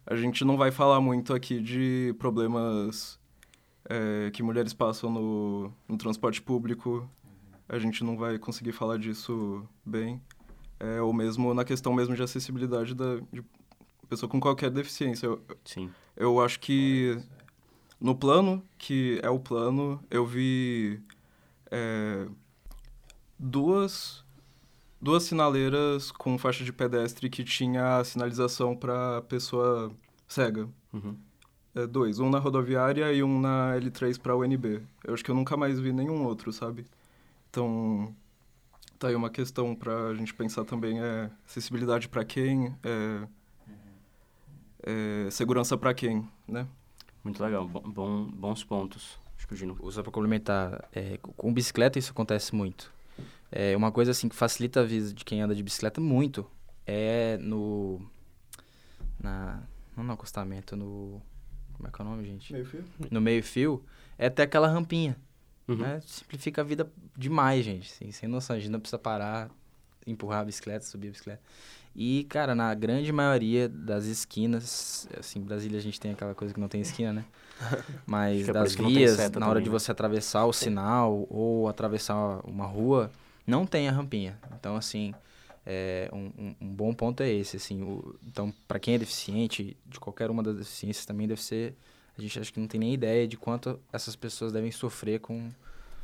a 0.06 0.14
gente 0.18 0.44
não 0.44 0.58
vai 0.58 0.72
falar 0.72 1.00
muito 1.00 1.34
aqui 1.34 1.62
de 1.62 2.14
problemas 2.20 3.18
é, 3.90 4.30
que 4.32 4.44
mulheres 4.44 4.74
passam 4.74 5.10
no, 5.10 5.72
no 5.88 5.98
transporte 5.98 6.42
público. 6.42 7.10
A 7.70 7.80
gente 7.80 8.04
não 8.04 8.18
vai 8.18 8.38
conseguir 8.38 8.74
falar 8.74 8.98
disso 8.98 9.66
bem. 9.86 10.22
É, 10.78 11.00
ou 11.00 11.14
mesmo 11.14 11.54
na 11.54 11.64
questão 11.64 11.94
mesmo 11.94 12.14
de 12.14 12.22
acessibilidade 12.22 12.94
da 12.94 13.22
de 13.32 13.42
pessoa 14.10 14.30
com 14.30 14.40
qualquer 14.42 14.70
deficiência. 14.70 15.28
Eu, 15.28 15.42
Sim. 15.64 15.90
eu 16.18 16.42
acho 16.42 16.60
que 16.60 17.18
no 18.02 18.14
plano, 18.14 18.62
que 18.78 19.18
é 19.24 19.30
o 19.30 19.40
plano, 19.40 20.04
eu 20.12 20.26
vi 20.26 21.02
é, 21.72 22.28
duas, 23.44 24.24
duas 25.02 25.24
sinaleiras 25.24 26.12
com 26.12 26.38
faixa 26.38 26.64
de 26.64 26.72
pedestre 26.72 27.30
que 27.30 27.44
tinha 27.44 28.04
sinalização 28.04 28.76
para 28.76 29.22
pessoa 29.24 29.92
cega. 30.28 30.68
Uhum. 30.94 31.16
É, 31.76 31.88
dois, 31.88 32.20
um 32.20 32.30
na 32.30 32.38
rodoviária 32.40 33.12
e 33.12 33.24
um 33.24 33.42
na 33.42 33.76
L3 33.76 34.20
para 34.20 34.36
UNB. 34.36 34.82
Eu 35.04 35.14
acho 35.14 35.24
que 35.24 35.32
eu 35.32 35.36
nunca 35.36 35.58
mais 35.58 35.80
vi 35.80 35.92
nenhum 35.92 36.24
outro, 36.24 36.54
sabe? 36.54 36.86
Então, 37.50 38.16
tá 39.00 39.08
aí 39.08 39.16
uma 39.16 39.30
questão 39.30 39.76
para 39.76 40.08
a 40.10 40.16
gente 40.16 40.34
pensar 40.34 40.64
também, 40.66 41.00
é 41.02 41.30
acessibilidade 41.46 42.08
para 42.08 42.24
quem, 42.24 42.76
é, 42.84 43.28
é, 44.84 45.30
segurança 45.32 45.76
para 45.78 45.94
quem, 45.94 46.28
né? 46.48 46.68
Muito 47.24 47.42
legal. 47.42 47.68
Bom, 47.68 47.82
bom- 47.82 48.26
bons 48.26 48.64
pontos. 48.64 49.18
Acho 49.38 49.48
que 49.48 49.54
o 49.54 49.58
Gino. 49.58 49.92
Só 49.92 50.04
para 50.04 50.12
complementar, 50.12 50.88
é, 50.94 51.18
com 51.18 51.52
bicicleta 51.54 51.98
isso 51.98 52.12
acontece 52.12 52.54
muito. 52.54 52.92
É, 53.56 53.78
uma 53.78 53.92
coisa 53.92 54.10
assim 54.10 54.28
que 54.28 54.36
facilita 54.36 54.82
a 54.82 54.84
vida 54.84 55.14
de 55.14 55.24
quem 55.24 55.40
anda 55.40 55.54
de 55.54 55.62
bicicleta 55.62 56.02
muito 56.02 56.50
é 56.88 57.38
no. 57.40 58.02
Na, 59.22 59.62
não 59.96 60.04
no 60.04 60.14
acostamento, 60.14 60.76
no. 60.76 61.22
Como 61.74 61.88
é 61.88 61.92
que 61.92 62.02
é 62.02 62.06
o 62.06 62.08
nome, 62.08 62.26
gente? 62.26 62.52
Meio 62.52 62.66
fio? 62.66 62.84
No 63.12 63.22
meio-fio, 63.22 63.86
é 64.18 64.28
ter 64.28 64.42
aquela 64.42 64.68
rampinha. 64.68 65.16
Uhum. 65.68 65.76
né? 65.76 66.02
Simplifica 66.04 66.62
a 66.62 66.64
vida 66.64 66.92
demais, 67.16 67.64
gente. 67.64 67.92
Assim, 67.92 68.12
sem 68.12 68.28
noção. 68.28 68.56
A 68.56 68.60
gente 68.60 68.72
não 68.72 68.80
precisa 68.80 68.98
parar, 68.98 69.52
empurrar 70.08 70.42
a 70.42 70.46
bicicleta, 70.46 70.84
subir 70.84 71.10
a 71.10 71.12
bicicleta. 71.12 71.42
E, 71.96 72.24
cara, 72.24 72.56
na 72.56 72.74
grande 72.74 73.12
maioria 73.12 73.70
das 73.70 74.06
esquinas, 74.06 75.08
assim, 75.18 75.40
em 75.40 75.44
Brasília 75.44 75.78
a 75.78 75.82
gente 75.82 76.00
tem 76.00 76.12
aquela 76.12 76.34
coisa 76.34 76.52
que 76.52 76.60
não 76.60 76.68
tem 76.68 76.82
esquina, 76.82 77.14
né? 77.14 77.26
Mas 78.06 78.50
é 78.50 78.52
das 78.52 78.74
vias, 78.74 79.18
na 79.18 79.24
hora 79.24 79.30
também, 79.30 79.64
de 79.64 79.70
né? 79.70 79.80
você 79.80 79.92
atravessar 79.92 80.46
o 80.46 80.54
sinal 80.54 81.28
ou 81.30 81.68
atravessar 81.68 82.42
uma 82.46 82.66
rua, 82.66 83.12
não 83.46 83.66
tem 83.66 83.88
a 83.88 83.92
rampinha. 83.92 84.38
Então, 84.60 84.76
assim, 84.76 85.14
é, 85.66 86.10
um, 86.14 86.56
um- 86.62 86.74
bom 86.74 86.94
ponto 86.94 87.22
é 87.24 87.30
esse, 87.32 87.58
assim. 87.58 87.82
o- 87.84 88.16
então, 88.26 88.54
para 88.68 88.80
quem 88.80 88.96
é 88.96 88.98
deficiente, 88.98 89.76
de 89.86 90.00
qualquer 90.00 90.30
uma 90.30 90.42
das 90.44 90.58
deficiências 90.58 91.06
também 91.06 91.28
deve 91.28 91.42
ser... 91.42 91.76
A 92.18 92.22
gente 92.22 92.40
acho 92.40 92.54
que 92.54 92.60
não 92.60 92.68
tem 92.68 92.80
nem 92.80 92.94
ideia 92.94 93.28
de 93.28 93.36
quanto 93.38 93.80
essas 93.92 94.16
pessoas 94.16 94.52
devem 94.54 94.72
sofrer 94.72 95.20
com 95.20 95.50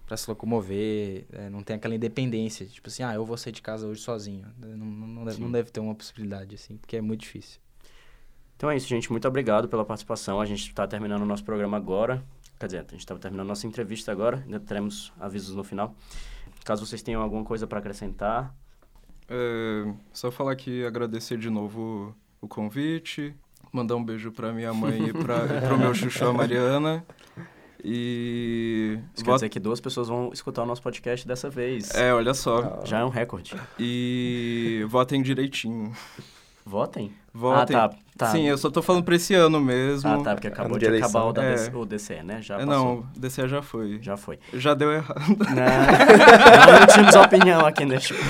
para 0.07 0.17
se 0.17 0.27
locomover, 0.27 1.23
é, 1.31 1.51
não 1.51 1.61
tem 1.61 1.75
aquela 1.75 1.93
independência, 1.93 2.65
tipo 2.65 2.87
assim, 2.89 3.03
ah, 3.03 3.13
eu 3.13 3.23
vou 3.23 3.37
sair 3.37 3.53
de 3.53 3.61
casa 3.61 3.85
hoje 3.85 4.01
sozinho. 4.01 4.43
Não, 4.57 4.75
não, 4.75 5.23
deve, 5.23 5.39
não 5.39 5.51
deve 5.51 5.69
ter 5.69 5.79
uma 5.79 5.93
possibilidade, 5.93 6.55
assim, 6.55 6.77
porque 6.77 6.97
é 6.97 7.01
muito 7.01 7.21
difícil. 7.21 7.59
Então 8.57 8.71
é 8.71 8.75
isso, 8.75 8.87
gente. 8.87 9.11
Muito 9.11 9.27
obrigado 9.27 9.69
pela 9.69 9.85
participação. 9.85 10.41
A 10.41 10.45
gente 10.47 10.67
está 10.67 10.87
terminando 10.87 11.21
o 11.21 11.25
nosso 11.27 11.43
programa 11.43 11.77
agora. 11.77 12.23
Quer 12.59 12.65
dizer, 12.65 12.77
a 12.79 12.91
gente 12.91 12.97
está 13.01 13.15
terminando 13.19 13.45
a 13.45 13.49
nossa 13.49 13.67
entrevista 13.67 14.11
agora. 14.11 14.41
Ainda 14.43 14.59
teremos 14.59 15.13
avisos 15.19 15.55
no 15.55 15.63
final. 15.63 15.95
Caso 16.63 16.85
vocês 16.85 17.01
tenham 17.01 17.21
alguma 17.21 17.43
coisa 17.43 17.65
para 17.65 17.79
acrescentar. 17.79 18.53
É, 19.27 19.93
só 20.11 20.31
falar 20.31 20.51
aqui, 20.51 20.85
agradecer 20.85 21.37
de 21.37 21.49
novo 21.49 22.15
o 22.41 22.47
convite, 22.47 23.35
mandar 23.71 23.95
um 23.95 24.03
beijo 24.03 24.31
pra 24.31 24.51
minha 24.51 24.73
mãe 24.73 25.03
e, 25.03 25.09
e 25.09 25.13
pro 25.13 25.77
meu 25.77 25.93
chuchu, 25.93 26.25
a 26.25 26.33
Mariana. 26.33 27.05
E. 27.83 28.99
Isso 29.15 29.23
quer 29.23 29.33
dizer 29.35 29.49
que 29.49 29.59
duas 29.59 29.79
pessoas 29.79 30.07
vão 30.07 30.31
escutar 30.33 30.63
o 30.63 30.65
nosso 30.65 30.81
podcast 30.81 31.27
dessa 31.27 31.49
vez. 31.49 31.93
É, 31.95 32.13
olha 32.13 32.33
só. 32.33 32.81
Já 32.85 32.99
é 32.99 33.05
um 33.05 33.09
recorde. 33.09 33.55
E 33.79 34.85
votem 34.89 35.21
direitinho. 35.21 35.93
Votem. 36.69 37.11
Votem. 37.33 37.75
Ah, 37.75 37.89
tá. 37.89 37.95
tá. 38.15 38.27
Sim, 38.27 38.43
eu 38.47 38.55
só 38.57 38.69
tô 38.69 38.81
falando 38.83 39.03
pra 39.03 39.15
esse 39.15 39.33
ano 39.33 39.59
mesmo. 39.59 40.07
Ah, 40.07 40.21
tá, 40.23 40.33
porque 40.35 40.47
acabou 40.47 40.73
Ano 40.73 40.79
de 40.79 40.87
de 40.87 40.97
acabar 40.97 41.23
o, 41.23 41.33
da. 41.33 41.41
DC, 41.41 41.71
o 41.75 41.85
DCE, 41.85 42.23
né? 42.23 42.41
Já 42.43 42.59
É, 42.59 42.65
passou. 42.65 42.95
não, 42.95 43.07
DCE 43.17 43.47
já 43.47 43.61
foi. 43.63 43.99
Já 44.03 44.15
foi. 44.15 44.39
Já 44.53 44.73
deu 44.75 44.91
errado. 44.91 45.19
Não, 45.27 45.35
não 46.67 46.77
emitimos 46.77 47.15
opinião 47.15 47.65
aqui 47.65 47.85
neste. 47.85 48.13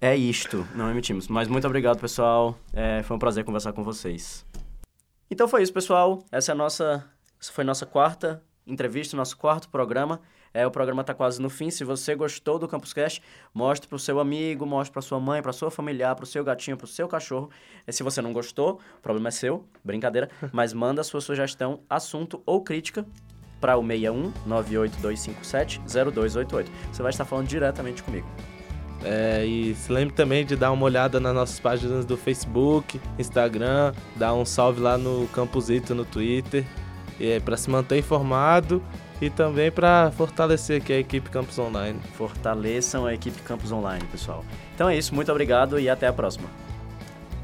É 0.00 0.14
isto, 0.14 0.66
não 0.74 0.90
emitimos. 0.90 1.28
Mas 1.28 1.48
muito 1.48 1.66
obrigado, 1.66 1.98
pessoal. 1.98 2.58
É, 2.74 3.02
foi 3.04 3.16
um 3.16 3.18
prazer 3.18 3.42
conversar 3.42 3.72
com 3.72 3.82
vocês. 3.82 4.44
Então 5.30 5.48
foi 5.48 5.62
isso, 5.62 5.72
pessoal. 5.72 6.22
Essa 6.30 6.52
é 6.52 6.54
a 6.54 6.56
nossa, 6.56 7.04
essa 7.40 7.50
foi 7.50 7.64
a 7.64 7.66
nossa 7.66 7.86
quarta 7.86 8.42
entrevista, 8.66 9.16
nosso 9.16 9.34
quarto 9.38 9.68
programa. 9.70 10.20
É, 10.54 10.64
o 10.64 10.70
programa 10.70 11.00
está 11.00 11.12
quase 11.12 11.42
no 11.42 11.50
fim. 11.50 11.68
Se 11.68 11.82
você 11.82 12.14
gostou 12.14 12.60
do 12.60 12.68
Campus 12.68 12.92
Cast, 12.92 13.20
mostre 13.52 13.88
para 13.88 13.96
o 13.96 13.98
seu 13.98 14.20
amigo, 14.20 14.64
mostre 14.64 14.92
para 14.92 15.02
sua 15.02 15.18
mãe, 15.18 15.42
para 15.42 15.52
sua 15.52 15.68
familiar, 15.68 16.14
para 16.14 16.22
o 16.22 16.26
seu 16.26 16.44
gatinho, 16.44 16.76
para 16.76 16.84
o 16.84 16.88
seu 16.88 17.08
cachorro. 17.08 17.50
E 17.84 17.92
se 17.92 18.04
você 18.04 18.22
não 18.22 18.32
gostou, 18.32 18.80
o 18.96 19.02
problema 19.02 19.28
é 19.28 19.32
seu, 19.32 19.64
brincadeira. 19.84 20.30
Mas 20.52 20.72
manda 20.72 21.00
a 21.00 21.04
sua 21.04 21.20
sugestão, 21.20 21.80
assunto 21.90 22.40
ou 22.46 22.62
crítica 22.62 23.04
para 23.60 23.76
o 23.76 23.82
61 23.82 24.32
98257 24.46 25.80
0288. 25.80 26.70
Você 26.92 27.02
vai 27.02 27.10
estar 27.10 27.24
falando 27.24 27.48
diretamente 27.48 28.00
comigo. 28.04 28.28
É, 29.02 29.44
e 29.44 29.74
se 29.74 29.92
lembre 29.92 30.14
também 30.14 30.46
de 30.46 30.54
dar 30.54 30.70
uma 30.70 30.84
olhada 30.84 31.18
nas 31.18 31.34
nossas 31.34 31.58
páginas 31.58 32.06
do 32.06 32.16
Facebook, 32.16 33.00
Instagram, 33.18 33.92
dar 34.14 34.32
um 34.34 34.44
salve 34.44 34.80
lá 34.80 34.96
no 34.96 35.26
Campusito 35.28 35.94
no 35.94 36.04
Twitter, 36.04 36.64
é, 37.20 37.40
para 37.40 37.56
se 37.56 37.68
manter 37.68 37.98
informado 37.98 38.82
e 39.20 39.30
também 39.30 39.70
para 39.70 40.10
fortalecer 40.10 40.80
aqui 40.80 40.92
a 40.92 40.98
equipe 40.98 41.30
Campus 41.30 41.58
Online. 41.58 41.98
Fortaleçam 42.14 43.06
a 43.06 43.14
equipe 43.14 43.40
Campus 43.42 43.72
Online, 43.72 44.04
pessoal. 44.06 44.44
Então 44.74 44.88
é 44.88 44.96
isso, 44.96 45.14
muito 45.14 45.30
obrigado 45.30 45.78
e 45.78 45.88
até 45.88 46.06
a 46.06 46.12
próxima. 46.12 46.48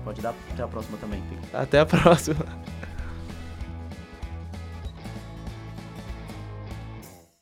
Pode 0.05 0.21
dar 0.21 0.35
até 0.53 0.63
a 0.63 0.69
próxima 0.69 0.99
também. 0.99 1.23
Até 1.53 1.81
a 1.81 1.87
próxima. 1.87 2.47